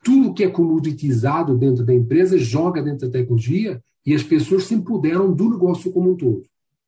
tudo 0.02 0.34
que 0.34 0.44
é 0.44 0.50
comoditizado 0.50 1.58
dentro 1.58 1.86
da 1.86 1.94
empresa 1.94 2.38
joga 2.38 2.82
dentro 2.82 3.08
da 3.08 3.20
tecnologia 3.20 3.84
e 4.06 4.16
as 4.16 4.24
pessoas 4.24 4.64
se 4.64 4.74
empoderam 4.74 5.34
do 5.34 5.50
negócio 5.50 5.92
como 5.92 6.12
um 6.12 6.16
todo. 6.16 6.44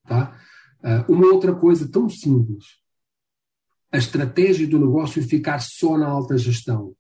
Tá? 0.08 0.36
Uh, 0.82 1.12
uma 1.13 1.28
outra 1.28 1.54
coisa 1.54 1.88
tão 1.91 2.10
simples, 2.10 2.80
a 3.91 3.97
estratégia 3.97 4.65
do 4.65 4.80
negócio 4.80 5.21
ficar 5.21 5.60
só 5.60 5.97
na 5.97 6.08
alta 6.08 6.38
gestão. 6.38 6.95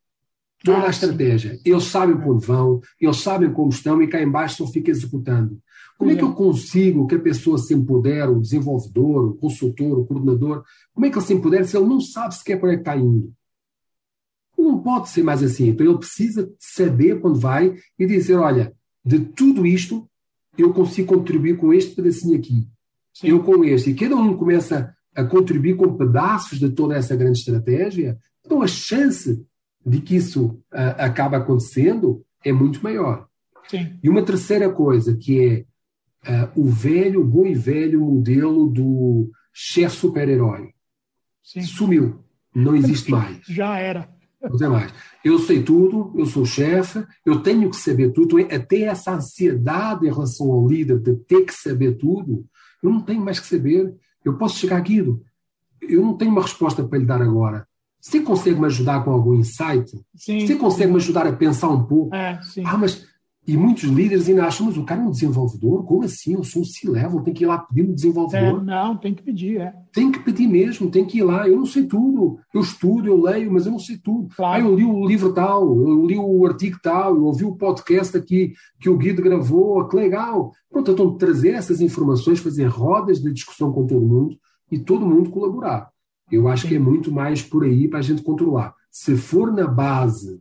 Toda 0.63 0.85
a 0.85 0.89
estratégia. 0.89 1.59
Eles 1.65 1.85
sabem 1.85 2.15
para 2.15 2.31
onde 2.31 2.45
vão, 2.45 2.81
eles 2.99 3.17
sabem 3.17 3.51
como 3.51 3.69
estão 3.69 4.01
e 4.01 4.07
cá 4.07 4.21
embaixo 4.21 4.57
só 4.57 4.71
fica 4.71 4.91
executando. 4.91 5.59
Como 5.97 6.11
é 6.11 6.15
que 6.15 6.23
eu 6.23 6.33
consigo 6.33 7.05
que 7.07 7.15
a 7.15 7.19
pessoa 7.19 7.57
se 7.57 7.73
empodere, 7.73 8.31
o 8.31 8.41
desenvolvedor, 8.41 9.29
o 9.29 9.35
consultor, 9.35 9.99
o 9.99 10.05
coordenador, 10.05 10.63
como 10.93 11.05
é 11.05 11.09
que 11.09 11.17
ele 11.17 11.25
se 11.25 11.33
empodere 11.33 11.65
se 11.65 11.77
ele 11.77 11.85
não 11.85 12.01
sabe 12.01 12.35
sequer 12.35 12.59
para 12.59 12.69
onde 12.69 12.77
é 12.77 12.79
está 12.79 12.97
indo? 12.97 13.31
Não 14.57 14.79
pode 14.79 15.09
ser 15.09 15.23
mais 15.23 15.43
assim. 15.43 15.69
Então 15.69 15.85
ele 15.85 15.97
precisa 15.97 16.51
saber 16.59 17.19
quando 17.19 17.39
vai 17.39 17.75
e 17.97 18.05
dizer: 18.05 18.35
olha, 18.35 18.73
de 19.03 19.19
tudo 19.19 19.65
isto, 19.65 20.07
eu 20.57 20.73
consigo 20.73 21.15
contribuir 21.15 21.57
com 21.57 21.73
este 21.73 21.95
pedacinho 21.95 22.37
aqui. 22.37 22.67
Sim. 23.13 23.27
Eu 23.27 23.43
com 23.43 23.63
este. 23.63 23.91
E 23.91 23.95
cada 23.95 24.15
um 24.15 24.35
começa 24.35 24.93
a 25.15 25.23
contribuir 25.23 25.75
com 25.75 25.97
pedaços 25.97 26.59
de 26.59 26.69
toda 26.69 26.95
essa 26.95 27.15
grande 27.15 27.39
estratégia, 27.39 28.17
então 28.45 28.61
a 28.61 28.67
chance 28.67 29.45
de 29.85 29.99
que 30.01 30.15
isso 30.15 30.45
uh, 30.73 30.95
acabe 30.97 31.35
acontecendo 31.35 32.23
é 32.43 32.51
muito 32.51 32.81
maior. 32.83 33.27
Sim. 33.67 33.97
E 34.03 34.09
uma 34.09 34.23
terceira 34.23 34.69
coisa 34.69 35.15
que 35.15 35.65
é 36.25 36.43
uh, 36.45 36.61
o 36.61 36.67
velho, 36.67 37.23
bom 37.23 37.45
e 37.45 37.53
velho 37.53 38.01
modelo 38.01 38.67
do 38.67 39.31
chefe 39.53 39.97
super-herói. 39.97 40.73
Sumiu. 41.43 42.23
Não 42.53 42.75
existe 42.75 43.09
mais. 43.11 43.39
Já 43.47 43.77
era. 43.77 44.09
Não 44.41 44.57
tem 44.57 44.69
mais. 44.69 44.93
Eu 45.23 45.37
sei 45.37 45.61
tudo, 45.61 46.13
eu 46.17 46.25
sou 46.25 46.45
chefe, 46.45 47.05
eu 47.23 47.41
tenho 47.43 47.69
que 47.69 47.75
saber 47.75 48.11
tudo. 48.11 48.37
Até 48.39 48.81
essa 48.81 49.13
ansiedade 49.13 50.07
em 50.07 50.11
relação 50.11 50.51
ao 50.51 50.67
líder 50.67 50.99
de 50.99 51.15
ter 51.15 51.45
que 51.45 51.53
saber 51.53 51.93
tudo, 51.97 52.45
eu 52.81 52.89
não 52.89 53.01
tenho 53.01 53.21
mais 53.21 53.39
que 53.39 53.45
saber. 53.45 53.93
Eu 54.25 54.37
posso 54.37 54.57
chegar 54.57 54.77
aqui, 54.77 54.97
eu 54.97 56.01
não 56.01 56.17
tenho 56.17 56.31
uma 56.31 56.41
resposta 56.41 56.83
para 56.83 56.97
lhe 56.97 57.05
dar 57.05 57.21
agora. 57.21 57.67
Você 58.01 58.19
consegue 58.21 58.59
me 58.59 58.65
ajudar 58.65 59.03
com 59.03 59.11
algum 59.11 59.35
insight? 59.35 59.91
Sim, 60.15 60.45
Você 60.45 60.55
consegue 60.55 60.87
sim. 60.87 60.91
me 60.91 60.97
ajudar 60.97 61.27
a 61.27 61.33
pensar 61.33 61.69
um 61.69 61.83
pouco? 61.83 62.15
É, 62.15 62.39
ah, 62.65 62.77
mas 62.77 63.05
e 63.47 63.57
muitos 63.57 63.83
líderes 63.83 64.29
ainda 64.29 64.45
acham, 64.45 64.67
mas 64.67 64.77
o 64.77 64.83
cara 64.83 65.01
é 65.01 65.03
um 65.03 65.09
desenvolvedor? 65.09 65.83
Como 65.83 66.03
assim? 66.03 66.35
Eu 66.35 66.43
sou 66.43 66.61
um 66.61 66.65
C-level, 66.65 67.21
tem 67.21 67.33
que 67.33 67.43
ir 67.43 67.47
lá 67.47 67.57
pedir 67.57 67.89
um 67.89 67.93
desenvolvedor? 67.93 68.61
É, 68.61 68.63
não, 68.63 68.95
tem 68.95 69.15
que 69.15 69.23
pedir, 69.23 69.59
é. 69.59 69.73
Tem 69.91 70.11
que 70.11 70.19
pedir 70.19 70.47
mesmo, 70.47 70.91
tem 70.91 71.03
que 71.03 71.17
ir 71.17 71.23
lá. 71.23 71.49
Eu 71.49 71.57
não 71.57 71.65
sei 71.65 71.87
tudo. 71.87 72.37
Eu 72.53 72.61
estudo, 72.61 73.07
eu 73.07 73.19
leio, 73.19 73.51
mas 73.51 73.65
eu 73.65 73.71
não 73.71 73.79
sei 73.79 73.97
tudo. 73.97 74.29
Claro. 74.35 74.63
Ah, 74.63 74.67
eu 74.67 74.75
li 74.75 74.85
o 74.85 75.07
livro 75.07 75.33
tal, 75.33 75.63
eu 75.63 76.05
li 76.05 76.17
o 76.19 76.45
artigo 76.45 76.77
tal, 76.83 77.15
eu 77.15 77.23
ouvi 77.23 77.43
o 77.43 77.55
podcast 77.55 78.15
aqui 78.15 78.53
que 78.79 78.89
o 78.89 78.97
Guido 78.97 79.23
gravou, 79.23 79.87
que 79.87 79.95
legal. 79.95 80.51
Pronto, 80.69 80.91
então 80.91 81.17
trazer 81.17 81.49
essas 81.49 81.81
informações, 81.81 82.39
fazer 82.39 82.67
rodas 82.67 83.19
de 83.19 83.33
discussão 83.33 83.71
com 83.71 83.87
todo 83.87 84.05
mundo 84.05 84.37
e 84.71 84.77
todo 84.77 85.05
mundo 85.05 85.31
colaborar. 85.31 85.90
Eu 86.31 86.47
acho 86.47 86.63
Sim. 86.63 86.69
que 86.69 86.75
é 86.75 86.79
muito 86.79 87.11
mais 87.11 87.41
por 87.41 87.63
aí 87.63 87.87
para 87.87 87.99
a 87.99 88.03
gente 88.03 88.21
controlar. 88.21 88.73
Se 88.89 89.15
for 89.15 89.51
na 89.51 89.67
base 89.67 90.39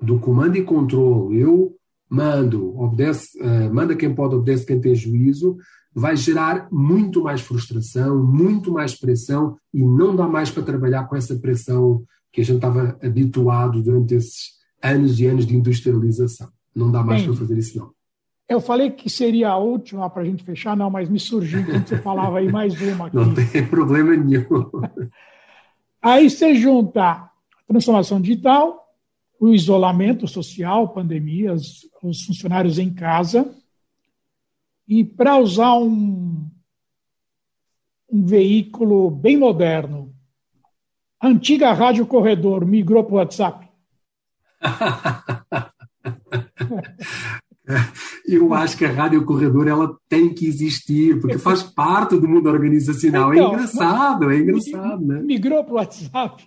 do 0.00 0.18
comando 0.18 0.56
e 0.56 0.62
controle, 0.62 1.38
eu 1.38 1.74
mando, 2.08 2.78
obedece, 2.78 3.38
uh, 3.40 3.72
manda 3.72 3.96
quem 3.96 4.14
pode, 4.14 4.34
obedece 4.34 4.66
quem 4.66 4.80
tem 4.80 4.94
juízo, 4.94 5.56
vai 5.94 6.16
gerar 6.16 6.68
muito 6.70 7.22
mais 7.22 7.40
frustração, 7.40 8.22
muito 8.22 8.72
mais 8.72 8.94
pressão 8.94 9.56
e 9.72 9.82
não 9.82 10.14
dá 10.14 10.26
mais 10.26 10.50
para 10.50 10.62
trabalhar 10.62 11.04
com 11.04 11.16
essa 11.16 11.36
pressão 11.36 12.04
que 12.32 12.40
a 12.40 12.44
gente 12.44 12.56
estava 12.56 12.98
habituado 13.02 13.80
durante 13.80 14.14
esses 14.14 14.54
anos 14.82 15.20
e 15.20 15.26
anos 15.26 15.46
de 15.46 15.56
industrialização. 15.56 16.48
Não 16.74 16.90
dá 16.90 17.02
mais 17.02 17.22
para 17.22 17.34
fazer 17.34 17.56
isso, 17.56 17.78
não. 17.78 17.92
Eu 18.48 18.60
falei 18.60 18.90
que 18.90 19.08
seria 19.08 19.50
a 19.50 19.56
última 19.56 20.10
para 20.10 20.22
a 20.22 20.24
gente 20.24 20.44
fechar, 20.44 20.76
não, 20.76 20.90
mas 20.90 21.08
me 21.08 21.18
surgiu 21.18 21.64
quando 21.64 21.88
você 21.88 21.96
falava 21.98 22.38
aí 22.38 22.50
mais 22.50 22.78
uma. 22.80 23.06
Aqui. 23.06 23.16
Não 23.16 23.34
tem 23.34 23.66
problema 23.66 24.14
nenhum. 24.14 24.44
Aí 26.02 26.28
você 26.28 26.54
junta 26.54 27.02
a 27.02 27.30
transformação 27.66 28.20
digital, 28.20 28.94
o 29.40 29.54
isolamento 29.54 30.28
social, 30.28 30.90
pandemias, 30.90 31.88
os 32.02 32.26
funcionários 32.26 32.78
em 32.78 32.92
casa. 32.92 33.50
E 34.86 35.02
para 35.02 35.38
usar 35.38 35.76
um, 35.76 36.46
um 38.06 38.26
veículo 38.26 39.10
bem 39.10 39.38
moderno, 39.38 40.14
a 41.18 41.28
antiga 41.28 41.72
Rádio 41.72 42.06
Corredor 42.06 42.66
migrou 42.66 43.02
para 43.02 43.14
o 43.14 43.16
WhatsApp. 43.16 43.66
Eu 48.26 48.54
acho 48.54 48.76
que 48.76 48.84
a 48.84 48.90
Rádio 48.90 49.24
Corredor 49.24 49.68
ela 49.68 49.96
tem 50.08 50.32
que 50.32 50.46
existir, 50.46 51.20
porque 51.20 51.36
faz 51.36 51.62
parte 51.62 52.16
do 52.16 52.26
mundo 52.26 52.48
organizacional. 52.48 53.32
É 53.32 53.36
então, 53.36 53.50
é 53.50 53.54
engraçado, 53.54 54.30
é 54.30 54.38
engraçado, 54.38 55.06
né? 55.06 55.20
Migrou 55.22 55.62
para 55.62 55.72
o 55.72 55.76
WhatsApp 55.76 56.44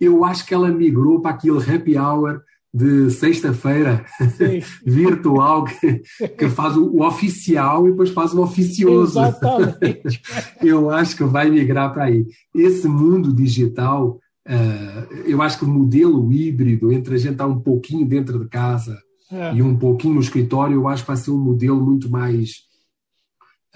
eu 0.00 0.24
acho 0.24 0.46
que 0.46 0.54
ela 0.54 0.70
migrou 0.70 1.20
para 1.20 1.32
aquele 1.32 1.58
happy 1.58 1.98
hour 1.98 2.40
de 2.72 3.10
sexta-feira 3.10 4.04
virtual 4.84 5.64
que, 5.64 6.02
que, 6.28 6.48
faz 6.48 6.76
o, 6.76 7.02
oficial 7.02 7.86
e 7.86 7.90
depois 7.90 8.10
faz 8.10 8.32
o 8.32 8.42
oficioso. 8.42 9.18
Exatamente. 9.18 10.20
eu 10.62 10.90
acho 10.90 11.16
que 11.16 11.24
vai 11.24 11.50
migrar 11.50 11.92
para 11.92 12.04
aí. 12.04 12.26
Esse 12.54 12.86
mundo 12.86 13.32
digital, 13.32 14.20
uh, 14.46 15.14
eu 15.26 15.40
acho 15.42 15.58
que 15.58 15.64
o 15.64 15.68
modelo 15.68 16.30
híbrido 16.32 16.92
entre 16.92 17.14
a 17.14 17.18
gente 17.18 17.32
estar 17.32 17.46
um 17.46 17.58
pouquinho 17.58 18.06
dentro 18.06 18.38
de 18.38 18.48
casa 18.48 18.98
é. 19.30 19.54
e 19.54 19.62
um 19.62 19.76
pouquinho 19.76 20.14
no 20.14 20.20
escritório, 20.20 20.74
eu 20.74 20.88
acho 20.88 21.02
que 21.02 21.08
vai 21.08 21.16
ser 21.16 21.30
um 21.30 21.38
modelo 21.38 21.80
muito 21.84 22.10
mais 22.10 22.62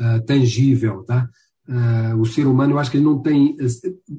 uh, 0.01 0.25
tangível, 0.25 1.05
tá? 1.05 1.29
Uh, 1.69 2.21
o 2.21 2.27
ser 2.27 2.47
humano, 2.47 2.75
eu 2.75 2.79
acho 2.79 2.91
que 2.91 2.97
ele 2.97 3.05
não 3.05 3.21
tem 3.21 3.57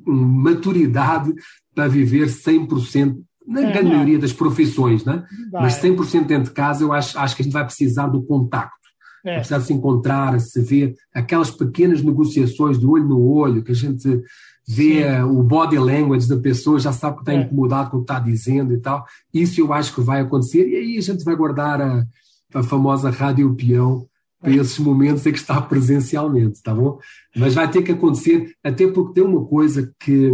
maturidade 0.05 1.33
para 1.75 1.87
viver 1.87 2.27
100% 2.27 3.17
na 3.45 3.61
é, 3.61 3.71
grande 3.71 3.89
maioria 3.89 4.19
das 4.19 4.31
profissões, 4.31 5.03
né? 5.03 5.25
mas 5.51 5.81
100% 5.81 6.25
dentro 6.25 6.45
de 6.45 6.51
casa, 6.51 6.83
eu 6.83 6.93
acho, 6.93 7.19
acho 7.19 7.35
que 7.35 7.41
a 7.41 7.45
gente 7.45 7.53
vai 7.53 7.65
precisar 7.65 8.07
do 8.07 8.23
contacto. 8.23 8.82
É. 9.23 9.29
Vai 9.31 9.35
precisar 9.35 9.59
de 9.59 9.65
se 9.65 9.73
encontrar, 9.73 10.39
se 10.39 10.61
ver, 10.61 10.95
aquelas 11.13 11.49
pequenas 11.49 12.01
negociações 12.01 12.79
de 12.79 12.85
olho 12.85 13.05
no 13.05 13.25
olho, 13.25 13.63
que 13.63 13.71
a 13.71 13.75
gente 13.75 14.21
vê 14.67 15.03
Sim. 15.03 15.21
o 15.23 15.43
body 15.43 15.77
language 15.77 16.27
da 16.27 16.37
pessoa, 16.37 16.79
já 16.79 16.91
sabe 16.91 17.17
que 17.17 17.21
está 17.21 17.33
é. 17.33 17.41
incomodado 17.41 17.89
com 17.89 17.97
o 17.97 17.99
que 17.99 18.11
está 18.11 18.19
dizendo 18.19 18.73
e 18.73 18.77
tal. 18.79 19.05
Isso 19.33 19.59
eu 19.59 19.73
acho 19.73 19.93
que 19.93 20.01
vai 20.01 20.21
acontecer, 20.21 20.67
e 20.67 20.75
aí 20.75 20.97
a 20.97 21.01
gente 21.01 21.23
vai 21.23 21.35
guardar 21.35 21.81
a, 21.81 22.05
a 22.53 22.63
famosa 22.63 23.09
rádio 23.09 23.53
peão 23.55 24.07
para 24.41 24.51
é. 24.51 24.55
esses 24.55 24.77
momentos 24.79 25.25
em 25.25 25.31
que 25.31 25.39
está 25.39 25.61
presencialmente, 25.61 26.61
tá 26.61 26.73
bom? 26.73 26.99
Mas 27.35 27.53
vai 27.53 27.69
ter 27.69 27.81
que 27.81 27.91
acontecer, 27.91 28.53
até 28.63 28.87
porque 28.87 29.13
tem 29.13 29.23
uma 29.23 29.45
coisa 29.45 29.91
que 29.99 30.31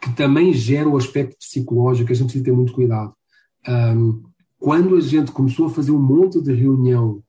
que 0.00 0.10
também 0.14 0.52
gera 0.52 0.88
o 0.88 0.96
aspecto 0.96 1.36
psicológico, 1.38 2.06
que 2.06 2.12
a 2.12 2.16
gente 2.16 2.26
precisa 2.26 2.44
ter 2.44 2.52
muito 2.52 2.72
cuidado. 2.72 3.12
Um, 3.68 4.22
quando 4.58 4.96
a 4.96 5.00
gente 5.00 5.30
começou 5.30 5.66
a 5.66 5.70
fazer 5.70 5.92
um 5.92 6.00
monte 6.00 6.40
de 6.40 6.54
reunião 6.54 7.22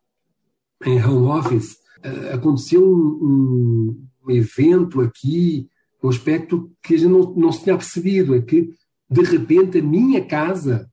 em 0.85 1.03
home 1.03 1.27
office, 1.27 1.77
uh, 2.05 2.35
aconteceu 2.35 2.83
um, 2.83 3.97
um, 4.25 4.31
evento 4.31 5.01
aqui, 5.01 5.67
um 6.03 6.09
aspecto 6.09 6.71
que 6.81 6.95
a 6.95 6.97
gente 6.97 7.09
não, 7.09 7.33
não 7.35 7.51
se 7.51 7.63
tinha 7.63 7.77
percebido, 7.77 8.35
é 8.35 8.41
que 8.41 8.69
de 9.09 9.21
repente 9.23 9.79
a 9.79 9.83
minha 9.83 10.23
casa 10.23 10.89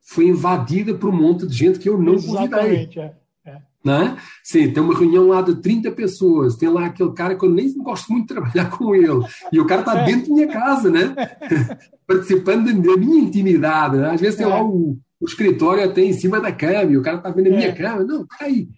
foi 0.00 0.26
invadida 0.26 0.94
por 0.94 1.10
um 1.10 1.16
monte 1.16 1.46
de 1.46 1.54
gente 1.54 1.78
que 1.78 1.88
eu 1.88 2.00
não 2.00 2.14
Exatamente, 2.14 2.96
convidei. 2.96 3.12
É. 3.44 3.58
Né? 3.84 4.16
Sim, 4.42 4.72
tem 4.72 4.82
uma 4.82 4.96
reunião 4.96 5.28
lá 5.28 5.42
de 5.42 5.56
30 5.56 5.90
pessoas, 5.92 6.56
tem 6.56 6.68
lá 6.68 6.86
aquele 6.86 7.12
cara 7.12 7.36
que 7.36 7.44
eu 7.44 7.50
nem 7.50 7.72
gosto 7.78 8.10
muito 8.10 8.28
de 8.28 8.34
trabalhar 8.34 8.70
com 8.76 8.94
ele, 8.94 9.24
e 9.52 9.60
o 9.60 9.66
cara 9.66 9.82
está 9.82 10.04
dentro 10.04 10.28
da 10.28 10.34
minha 10.34 10.48
casa, 10.48 10.90
né? 10.90 11.14
participando 12.06 12.66
da 12.66 12.96
minha 12.96 13.20
intimidade. 13.20 13.98
Né? 13.98 14.10
Às 14.10 14.20
vezes 14.20 14.36
tem 14.36 14.46
lá 14.46 14.62
o, 14.64 14.98
o 15.20 15.26
escritório 15.26 15.84
até 15.84 16.02
em 16.02 16.12
cima 16.12 16.40
da 16.40 16.50
cama, 16.50 16.90
e 16.90 16.96
o 16.96 17.02
cara 17.02 17.18
está 17.18 17.30
vendo 17.30 17.48
a 17.48 17.50
minha 17.50 17.68
é. 17.68 17.72
cama. 17.72 18.02
Não, 18.04 18.26
peraí. 18.26 18.68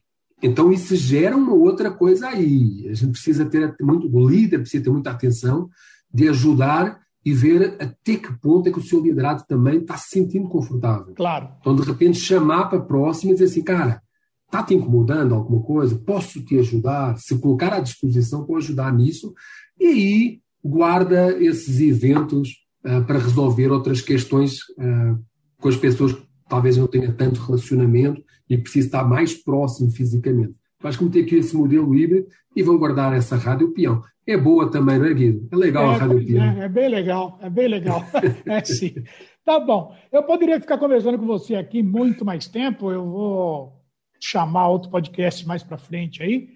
Então 0.43 0.73
isso 0.73 0.97
gera 0.97 1.37
uma 1.37 1.53
outra 1.53 1.91
coisa 1.91 2.29
aí. 2.29 2.87
A 2.89 2.95
gente 2.95 3.13
precisa 3.13 3.45
ter 3.45 3.75
muito, 3.81 4.09
o 4.15 4.29
líder 4.29 4.61
precisa 4.61 4.85
ter 4.85 4.91
muita 4.91 5.11
atenção 5.11 5.69
de 6.13 6.29
ajudar 6.29 7.01
e 7.25 7.35
ver 7.35 7.77
até 7.79 8.17
que 8.17 8.33
ponto 8.41 8.69
é 8.69 8.73
que 8.73 8.79
o 8.79 8.83
seu 8.83 9.01
liderado 9.01 9.45
também 9.47 9.79
está 9.79 9.97
se 9.97 10.09
sentindo 10.09 10.49
confortável. 10.49 11.15
Claro. 11.15 11.51
Então, 11.61 11.77
de 11.77 11.83
repente, 11.83 12.19
chamar 12.19 12.67
para 12.67 12.81
próximo 12.81 13.31
e 13.31 13.35
dizer 13.35 13.45
assim, 13.45 13.63
cara, 13.63 14.03
Está 14.51 14.65
te 14.65 14.75
incomodando 14.75 15.33
alguma 15.33 15.63
coisa? 15.63 15.95
Posso 15.95 16.45
te 16.45 16.59
ajudar? 16.59 17.17
Se 17.17 17.39
colocar 17.39 17.73
à 17.73 17.79
disposição 17.79 18.45
para 18.45 18.57
ajudar 18.57 18.93
nisso. 18.93 19.33
E 19.79 19.87
aí 19.87 20.41
guarda 20.63 21.41
esses 21.41 21.79
eventos 21.79 22.49
uh, 22.85 23.05
para 23.05 23.21
resolver 23.21 23.71
outras 23.71 24.01
questões 24.01 24.59
uh, 24.71 25.17
com 25.61 25.69
as 25.69 25.77
pessoas 25.77 26.17
talvez 26.51 26.77
não 26.77 26.89
tenha 26.89 27.13
tanto 27.13 27.41
relacionamento 27.41 28.23
e 28.49 28.59
precisa 28.59 28.89
estar 28.89 29.05
mais 29.05 29.33
próximo 29.33 29.91
fisicamente. 29.91 30.55
Vais 30.83 30.97
cometer 30.97 31.21
aqui 31.21 31.37
esse 31.37 31.57
modelo 31.57 31.95
híbrido 31.95 32.27
e 32.57 32.63
vão 32.63 32.77
guardar 32.77 33.17
essa 33.17 33.37
rádio 33.37 33.73
peão. 33.73 34.03
É 34.27 34.37
boa 34.37 34.71
também, 34.71 34.99
não 34.99 35.07
é, 35.07 35.15
Guido? 35.15 35.49
É 35.53 35.57
legal 35.57 35.93
é, 35.93 35.95
a 35.95 35.99
rádio 35.99 36.27
peão. 36.27 36.45
É, 36.45 36.65
é, 36.65 36.69
bem 36.69 36.89
legal, 36.89 37.39
é 37.41 37.49
bem 37.49 37.69
legal. 37.69 38.05
é 38.45 38.65
sim. 38.65 38.95
Tá 39.45 39.61
bom. 39.61 39.95
Eu 40.13 40.25
poderia 40.25 40.61
ficar 40.61 40.79
conversando 40.79 41.19
com 41.19 41.27
você 41.27 41.55
aqui 41.55 41.83
muito 41.83 42.25
mais 42.25 42.49
tempo. 42.49 42.91
Eu 42.91 43.05
vou 43.09 43.81
chamar 44.21 44.69
outro 44.69 44.91
podcast 44.91 45.47
mais 45.47 45.63
para 45.63 45.79
frente 45.79 46.23
aí 46.23 46.49